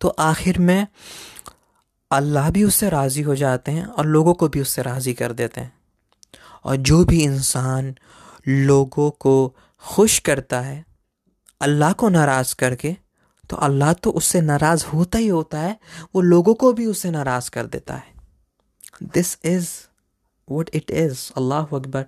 तो 0.00 0.08
आखिर 0.08 0.58
में 0.58 0.86
अल्लाह 2.10 2.50
भी 2.50 2.62
उससे 2.64 2.88
राज़ी 2.90 3.22
हो 3.22 3.34
जाते 3.36 3.72
हैं 3.72 3.84
और 3.84 4.06
लोगों 4.06 4.34
को 4.34 4.48
भी 4.48 4.60
उससे 4.60 4.82
राज़ी 4.82 5.12
कर 5.14 5.32
देते 5.32 5.60
हैं। 5.60 5.72
और 6.64 6.76
जो 6.76 7.04
भी 7.04 7.22
इंसान 7.22 7.94
लोगों 8.48 9.10
को 9.10 9.54
खुश 9.84 10.18
करता 10.18 10.60
है, 10.60 10.84
अल्लाह 11.60 11.92
को 11.92 12.08
नाराज़ 12.08 12.54
करके 12.58 12.96
तो 13.50 13.56
अल्लाह 13.56 13.92
तो 13.92 14.10
उससे 14.10 14.40
नाराज़ 14.40 14.84
होता 14.86 15.18
ही 15.18 15.26
होता 15.28 15.58
है, 15.58 15.78
वो 16.14 16.20
लोगों 16.20 16.54
को 16.54 16.72
भी 16.72 16.86
उससे 16.86 17.10
नाराज़ 17.10 17.50
कर 17.50 17.66
देता 17.66 17.94
है। 17.94 18.12
This 19.04 19.36
is 19.44 19.68
what 20.48 20.70
it 20.74 20.90
is 20.90 21.30
Allah 21.36 21.76
Akbar 21.76 22.04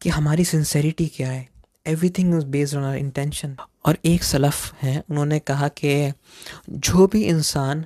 कि 0.00 0.08
हमारी 0.10 0.44
सिंसेरिटी 0.44 1.06
क्या 1.06 1.30
है? 1.30 1.48
Everything 2.10 2.34
is 2.34 2.44
based 2.46 2.76
on 2.76 2.84
our 2.84 2.96
intention 2.96 3.56
और 3.86 3.98
एक 4.04 4.22
सलफ़ 4.24 4.72
हैं, 4.82 5.02
उन्होंने 5.10 5.38
कहा 5.40 5.68
कि 5.68 6.12
जो 6.70 7.06
भी 7.06 7.22
इंसान 7.24 7.84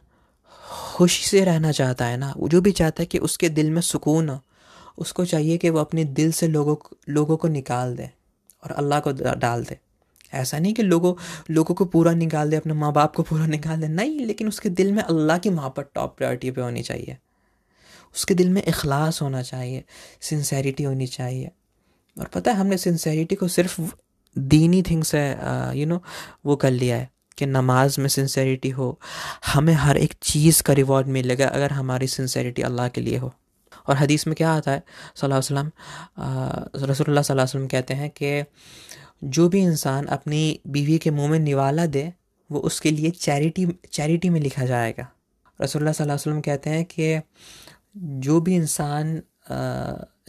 खुशी 0.76 1.24
से 1.24 1.44
रहना 1.44 1.72
चाहता 1.72 2.04
है 2.06 2.16
ना, 2.16 2.32
वो 2.36 2.48
जो 2.48 2.60
भी 2.60 2.72
चाहता 2.72 3.02
है 3.02 3.06
कि 3.06 3.18
उसके 3.18 3.48
दिल 3.48 3.70
में 3.70 3.80
सुकून 3.82 4.28
हो, 4.28 4.40
उसको 4.98 5.24
चाहिए 5.24 5.56
कि 5.56 5.70
वो 5.70 5.80
अपने 5.80 6.04
दिल 6.04 6.32
से 6.32 6.48
लोगों 6.48 6.76
लोगों 7.08 7.36
को 7.36 7.48
निकाल 7.48 7.96
दे 7.96 8.10
और 8.62 8.70
अल्लाह 8.72 9.00
को 9.00 9.12
डाल 9.12 9.64
दे। 9.64 9.78
ऐसा 10.34 10.58
नहीं 10.58 10.72
कि 10.74 10.82
लोगों 10.82 11.14
लोगों 11.50 11.74
को 11.74 11.84
पूरा 11.84 12.12
निकाल 12.14 12.50
दे, 12.50 12.56
अपने 12.56 12.72
माँ 12.74 12.92
बाप 12.92 13.14
को 13.16 13.22
पूरा 13.22 13.46
निकाल 13.46 13.80
दे, 13.80 13.88
नहीं, 13.88 14.24
लेकिन 14.26 14.48
उसके 14.48 14.68
दिल 14.70 14.92
में 14.92 15.02
अल्लाह 15.02 15.38
की 15.38 15.50
मोहब्बत 15.50 15.90
टॉप 15.94 16.16
प्रायोरिटी 16.18 16.50
पे 16.50 16.60
होनी 16.60 16.82
चाहिए। 16.82 17.16
उसके 18.14 18.34
दिल 18.34 18.50
में 18.50 18.62
इखलास 18.62 19.20
होना 19.22 19.42
चाहिए 19.42 19.84
सिंसेरिटी 20.20 20.84
होनी 20.84 21.06
चाहिए। 21.06 21.50
और 22.16 22.26
पता 22.34 22.50
है, 22.50 22.56
हमने 22.56 22.76
सिंसेरिटी 22.78 23.34
को 23.34 23.48
सिर्फ़ 23.48 23.80
दीनी 24.36 24.82
थिंग 24.82 25.02
से 25.04 25.20
यू 25.78 25.86
नो 25.86 26.02
वो 26.46 26.56
कर 26.56 26.70
लिया 26.70 26.96
है। 26.96 27.10
कि 27.38 27.46
नमाज़ 27.46 28.00
में 28.00 28.08
सिंसेरिटी 28.08 28.70
हो, 28.70 28.98
हमें 29.46 29.74
हर 29.74 29.96
एक 29.96 30.12
चीज़ 30.22 30.62
का 30.62 30.72
रिवॉर्ड 30.72 31.06
मिलेगा 31.06 31.46
अगर 31.46 31.72
हमारी 31.72 32.06
सिंसेरिटी 32.06 32.62
अल्लाह 32.62 32.88
के 32.88 33.00
लिए 33.00 33.16
हो। 33.16 33.32
और 33.88 33.96
हदीस 33.96 34.26
में 34.26 34.34
क्या 34.36 34.52
आता 34.52 34.70
है? 34.70 34.82
सल्लल्लाहु 35.16 35.70
अलैहि 36.18 36.90
वसल्लम 36.90 37.42
वसल्लम 37.42 37.66
कहते 37.66 37.94
हैं 37.94 38.10
कि 38.22 38.44
जो 39.24 39.48
भी 39.48 39.62
इंसान 39.62 40.06
अपनी 40.06 40.60
बीवी 40.66 40.98
के 40.98 41.10
मुँह 41.10 41.30
में 41.30 41.38
निवाला 41.38 41.86
दे, 41.86 42.12
वो 42.50 42.58
उसके 42.60 42.90
लिए 42.90 43.10
चैरिटी 43.10 43.66
चैरिटी 43.92 44.30
में 44.30 44.40
लिखा 44.40 44.64
जाएगा। 44.64 45.08
रसोल्ला 45.62 45.90
वसल्लम 45.90 46.40
कहते 46.40 46.70
हैं 46.70 46.84
कि 46.84 47.20
जो 47.96 48.40
भी 48.40 48.54
इंसान 48.56 49.22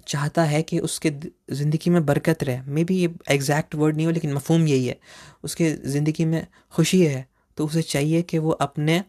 चाहता 0.07 0.43
है 0.43 0.61
कि 0.63 0.79
उसके 0.79 1.09
ज़िंदगी 1.51 1.89
में 1.89 2.05
बरकत 2.05 2.43
रहे। 2.43 2.59
मे 2.63 2.83
बी 2.83 2.97
ये 2.97 3.09
एग्जैक्ट 3.31 3.75
वर्ड 3.75 3.95
नहीं 3.95 4.05
हो 4.05 4.11
लेकिन 4.11 4.33
मफहम 4.33 4.67
यही 4.67 4.85
है। 4.87 4.97
उसके 5.43 5.71
ज़िंदगी 5.71 6.25
में 6.25 6.45
खुशी 6.73 7.05
है 7.05 7.25
तो 7.57 7.65
उसे 7.65 7.81
चाहिए 7.83 8.21
कि 8.21 8.37
वो 8.37 8.51
अपने 8.51 9.03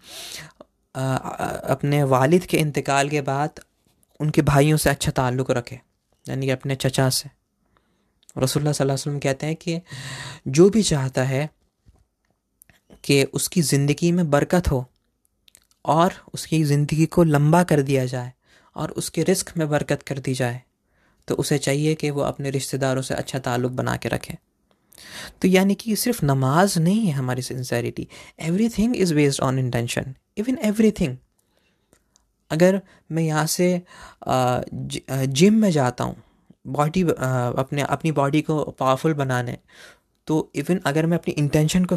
आ, 0.94 1.14
अपने 1.14 2.02
वालिद 2.04 2.44
के 2.46 2.56
इंतकाल 2.56 3.08
के 3.08 3.20
बाद 3.22 3.60
उनके 4.20 4.42
भाइयों 4.44 4.76
से 4.76 4.90
अच्छा 4.90 5.10
ताल्लुक़ 5.12 5.52
रखे 5.52 5.80
यानी 6.26 6.46
कि 6.46 6.52
अपने 6.52 6.74
चचा 6.76 7.08
से। 7.10 7.30
रसोल्ला 8.36 8.70
वसल्लम 8.70 9.18
कहते 9.18 9.46
हैं 9.46 9.56
कि 9.56 9.80
जो 10.48 10.68
भी 10.70 10.82
चाहता 10.84 11.22
है 11.24 11.48
कि 13.04 13.22
उसकी 13.34 13.62
ज़िंदगी 13.64 14.10
में 14.12 14.28
बरकत 14.30 14.70
हो 14.70 14.84
और 15.84 16.14
उसकी 16.34 16.62
ज़िंदगी 16.64 17.06
को 17.08 17.22
लंबा 17.24 17.62
कर 17.64 17.82
दिया 17.82 18.04
जाए 18.06 18.32
और 18.76 18.90
उसके 18.92 19.22
रिस्क 19.24 19.52
में 19.56 19.68
बरकत 19.68 20.02
कर 20.02 20.18
दी 20.18 20.34
जाए। 20.34 20.62
तो 21.28 21.34
उसे 21.34 21.58
चाहिए 21.58 21.94
कि 21.94 22.10
वो 22.10 22.22
अपने 22.22 22.50
रिश्तेदारों 22.50 23.02
से 23.02 23.14
अच्छा 23.14 23.38
ताल्लुक़ 23.38 23.72
बना 23.72 23.96
के 23.96 24.08
रखे। 24.08 24.36
तो 25.42 25.48
यानी 25.48 25.74
कि 25.74 25.96
सिर्फ़ 25.96 26.24
नमाज़ 26.24 26.78
नहीं 26.80 27.06
है 27.06 27.12
हमारी 27.12 27.42
sincerity 27.42 28.06
everything 28.68 28.96
is 28.96 29.14
based 29.14 29.42
on 29.42 29.58
intention 29.58 30.14
even 30.38 30.58
everything 31.00 31.16
अगर 32.50 32.80
मैं 33.12 33.22
यहाँ 33.22 33.46
से 33.46 33.82
जिम 34.28 35.54
में 35.54 35.70
जाता 35.70 36.04
हूँ 36.04 36.16
बॉडी 36.66 37.02
अपने, 37.02 37.82
अपनी 37.82 38.12
बॉडी 38.12 38.40
को 38.42 38.64
पावरफुल 38.78 39.14
बनाने 39.14 39.58
तो 40.28 40.50
इवन 40.54 40.80
अगर 40.86 41.06
मैं 41.06 41.18
अपनी 41.18 41.34
इंटेंशन 41.38 41.84
को 41.92 41.96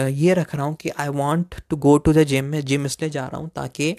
ये 0.00 0.34
रख 0.34 0.54
रहा 0.54 0.64
हूँ 0.64 0.74
कि 0.74 0.88
I 0.98 1.08
want 1.08 1.54
to 1.68 1.76
go 1.76 1.96
to 1.98 2.12
the 2.12 2.22
gym 2.24 2.44
में 2.44 2.60
जिम 2.64 2.86
इसलिए 2.86 3.10
जा 3.10 3.26
रहा 3.26 3.40
हूँ 3.40 3.48
ताकि 3.54 3.94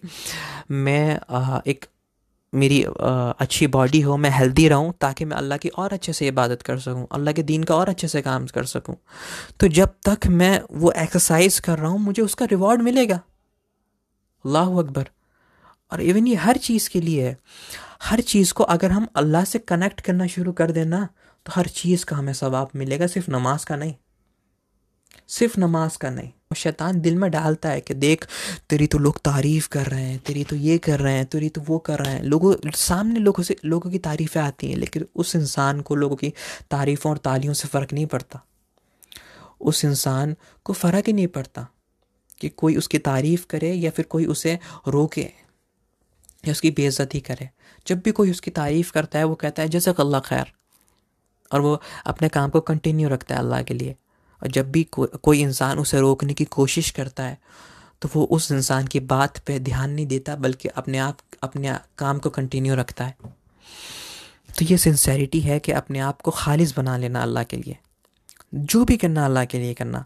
मैं 0.71 1.61
एक 1.67 1.85
मेरी 2.53 2.81
अच्छी 2.83 3.67
बॉडी 3.67 3.99
हो, 4.01 4.15
मैं 4.17 4.29
हेल्दी 4.29 4.67
रहूँ, 4.67 4.93
ताकि 5.01 5.25
मैं 5.25 5.37
अल्लाह 5.37 5.57
की 5.57 5.69
और 5.69 5.93
अच्छे 5.93 6.13
से 6.13 6.27
इबादत 6.27 6.61
कर 6.61 6.79
सकूँ, 6.79 7.07
अल्लाह 7.11 7.33
के 7.33 7.43
दीन 7.43 7.63
का 7.63 7.75
और 7.75 7.89
अच्छे 7.89 8.07
से 8.07 8.21
काम 8.21 8.47
कर 8.47 8.65
सकूँ। 8.65 8.95
तो 9.59 9.67
जब 9.69 9.93
तक 10.05 10.27
मैं 10.29 10.61
वो 10.73 10.91
एक्सरसाइज 10.93 11.59
कर 11.59 11.79
रहा 11.79 11.89
हूँ, 11.89 11.99
मुझे 12.01 12.21
उसका 12.21 12.45
रिवॉर्ड 12.45 12.81
मिलेगा। 12.81 13.19
अल्लाह 14.45 14.77
अकबर 14.79 15.09
और 15.91 16.01
इवन 16.01 16.27
ये 16.27 16.35
हर 16.37 16.57
चीज़ 16.59 16.89
के 16.89 17.01
लिए 17.01 17.27
है। 17.27 17.37
हर 18.03 18.21
चीज़ 18.23 18.53
को 18.53 18.63
अगर 18.65 18.91
हम 18.91 19.07
अल्लाह 19.15 19.43
से 19.45 19.59
कनेक्ट 19.61 20.01
करना 20.01 20.27
शुरू 20.27 20.51
कर 20.53 20.71
देना 20.71 21.07
तो 21.45 21.51
हर 21.55 21.67
चीज़ 21.69 22.05
का 22.05 22.15
हमें 22.15 22.33
सवाब 22.33 22.69
मिलेगा, 22.75 23.07
सिर्फ़ 23.07 23.31
नमाज़ 23.31 23.65
का 23.65 23.75
नहीं। 23.75 23.95
सिर्फ़ 25.29 25.59
नमाज़ 25.59 25.97
का 25.97 26.09
नहीं। 26.09 26.31
और 26.51 26.55
शैतान 26.55 27.01
दिल 27.01 27.15
में 27.15 27.31
डालता 27.31 27.69
है 27.69 27.81
कि 27.81 27.93
देख, 27.93 28.27
तेरी 28.69 28.87
तो 28.87 28.97
लोग 28.97 29.17
तारीफ़ 29.17 29.69
कर 29.69 29.85
रहे 29.85 30.03
हैं, 30.03 30.19
तेरी 30.19 30.43
तो 30.43 30.55
ये 30.55 30.77
कर 30.77 30.99
रहे 30.99 31.13
हैं, 31.13 31.25
तेरी 31.25 31.49
तो 31.49 31.61
वो 31.61 31.79
कर 31.79 31.99
रहे 31.99 32.13
हैं। 32.13 32.23
लोगों, 32.23 32.55
सामने 32.75 33.19
लोगों 33.19 33.43
से, 33.43 33.55
लोगों 33.65 33.91
की 33.91 33.97
तारीफ़ें 33.97 34.43
आती 34.43 34.69
हैं, 34.69 34.77
लेकिन 34.77 35.07
उस 35.15 35.35
इंसान 35.35 35.81
को 35.81 35.95
लोगों 35.95 36.15
की 36.15 36.33
तारीफ़ों 36.71 37.11
और 37.11 37.17
तालियों 37.17 37.53
से 37.53 37.67
फ़र्क 37.67 37.93
नहीं 37.93 38.05
पड़ता। 38.05 38.45
उस 39.61 39.85
इंसान 39.85 40.35
को 40.63 40.73
फ़र्क 40.73 41.07
ही 41.07 41.13
नहीं 41.13 41.27
पड़ता 41.27 41.67
कि 42.41 42.49
कोई 42.49 42.75
उसकी 42.75 42.97
तारीफ़ 42.97 43.45
करे 43.49 43.73
या 43.73 43.91
फिर 43.91 44.05
कोई 44.05 44.25
उसे 44.25 44.59
रोके 44.87 45.29
या 46.47 46.51
उसकी 46.51 46.71
बेइज्जती 46.71 47.19
करे। 47.19 47.49
जब 47.87 47.99
भी 47.99 48.11
कोई 48.11 48.31
उसकी 48.31 48.51
तारीफ़ 48.51 48.91
करता 48.91 49.19
है, 49.19 49.25
वो 49.25 49.35
कहता 49.35 49.63
है 49.63 49.69
जैसे 49.69 49.91
अल्लाह 49.91 50.21
खैर। 50.21 50.53
और 51.51 51.61
वो 51.61 51.81
अपने 52.05 52.29
काम 52.29 52.49
को 52.49 52.61
कंटिन्यू 52.61 53.09
रखता 53.09 53.35
है 53.35 53.41
अल्लाह 53.41 53.63
के 53.63 53.73
लिए। 53.73 53.95
और 54.43 54.47
जब 54.47 54.71
भी 54.71 54.83
को, 54.83 55.05
कोई 55.05 55.41
इंसान 55.41 55.79
उसे 55.79 55.99
रोकने 55.99 56.33
की 56.33 56.45
कोशिश 56.45 56.89
करता 56.89 57.23
है 57.23 57.37
तो 58.01 58.09
वो 58.15 58.23
उस 58.25 58.51
इंसान 58.51 58.87
की 58.87 58.99
बात 58.99 59.37
पे 59.37 59.59
ध्यान 59.59 59.91
नहीं 59.91 60.05
देता 60.07 60.35
बल्कि 60.35 60.67
अपने 60.67 60.97
आप 60.97 61.17
अपने 61.43 61.75
काम 61.97 62.19
को 62.19 62.29
कंटिन्यू 62.29 62.75
रखता 62.75 63.05
है। 63.05 63.15
तो 64.59 64.65
ये 64.65 64.77
सिंसेरिटी 64.77 65.39
है 65.39 65.59
कि 65.59 65.71
अपने 65.71 65.99
आप 65.99 66.21
को 66.21 66.31
खालिज 66.31 66.73
बना 66.77 66.97
लेना 66.97 67.21
अल्लाह 67.21 67.43
के 67.43 67.57
लिए। 67.57 67.77
जो 68.53 68.83
भी 68.85 68.97
करना 68.97 69.25
अल्लाह 69.25 69.45
के 69.45 69.59
लिए 69.59 69.73
करना। 69.73 70.05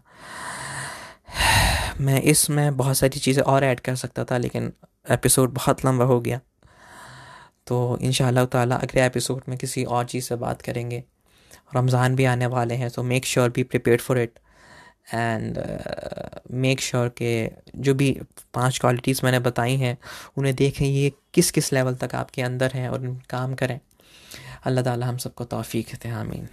मैं 2.00 2.20
इसमें 2.22 2.76
बहुत 2.76 2.96
सारी 2.96 3.20
चीज़ें 3.20 3.42
और 3.42 3.64
ऐड 3.64 3.80
कर 3.80 3.94
सकता 3.96 4.24
था 4.24 4.38
लेकिन 4.38 4.72
एपिसोड 5.10 5.54
बहुत 5.54 5.84
लंबा 5.84 6.04
हो 6.04 6.20
गया। 6.20 6.40
तो 7.66 7.98
इन 8.00 8.44
ताला 8.46 8.76
अगले 8.76 9.06
एपिसोड 9.06 9.42
में 9.48 9.58
किसी 9.58 9.84
और 9.84 10.04
चीज़ 10.04 10.24
से 10.24 10.36
बात 10.36 10.62
करेंगे। 10.62 11.04
रमज़ान 11.70 12.16
भी 12.16 12.24
आने 12.24 12.46
वाले 12.46 12.74
हैं 12.74 12.88
so 12.88 13.02
make 13.02 13.24
sure 13.26 13.50
be 13.50 13.62
prepare 13.62 13.98
for 13.98 14.18
it 14.18 14.38
and 15.14 15.58
make 16.62 16.80
sure 16.80 17.08
के 17.18 17.32
जो 17.76 17.94
भी 17.94 18.10
पाँच 18.54 18.78
क्वालिटीज़ 18.78 19.20
मैंने 19.24 19.38
बताई 19.40 19.76
हैं, 19.76 19.96
उन्हें 20.38 20.54
देखें 20.54 20.86
ये 20.86 21.12
किस 21.34 21.50
किस 21.50 21.72
लेवल 21.72 21.94
तक 21.94 22.14
आपके 22.14 22.42
अंदर 22.42 22.72
हैं 22.74 22.88
और 22.88 23.06
काम 23.30 23.54
करें। 23.54 23.78
अल्लाह 24.66 24.84
ताला 24.84 25.06
हम 25.06 25.16
सबको 25.18 25.44
तौफीक 25.44 25.94
थे 26.04 26.10
आमीन। 26.10 26.48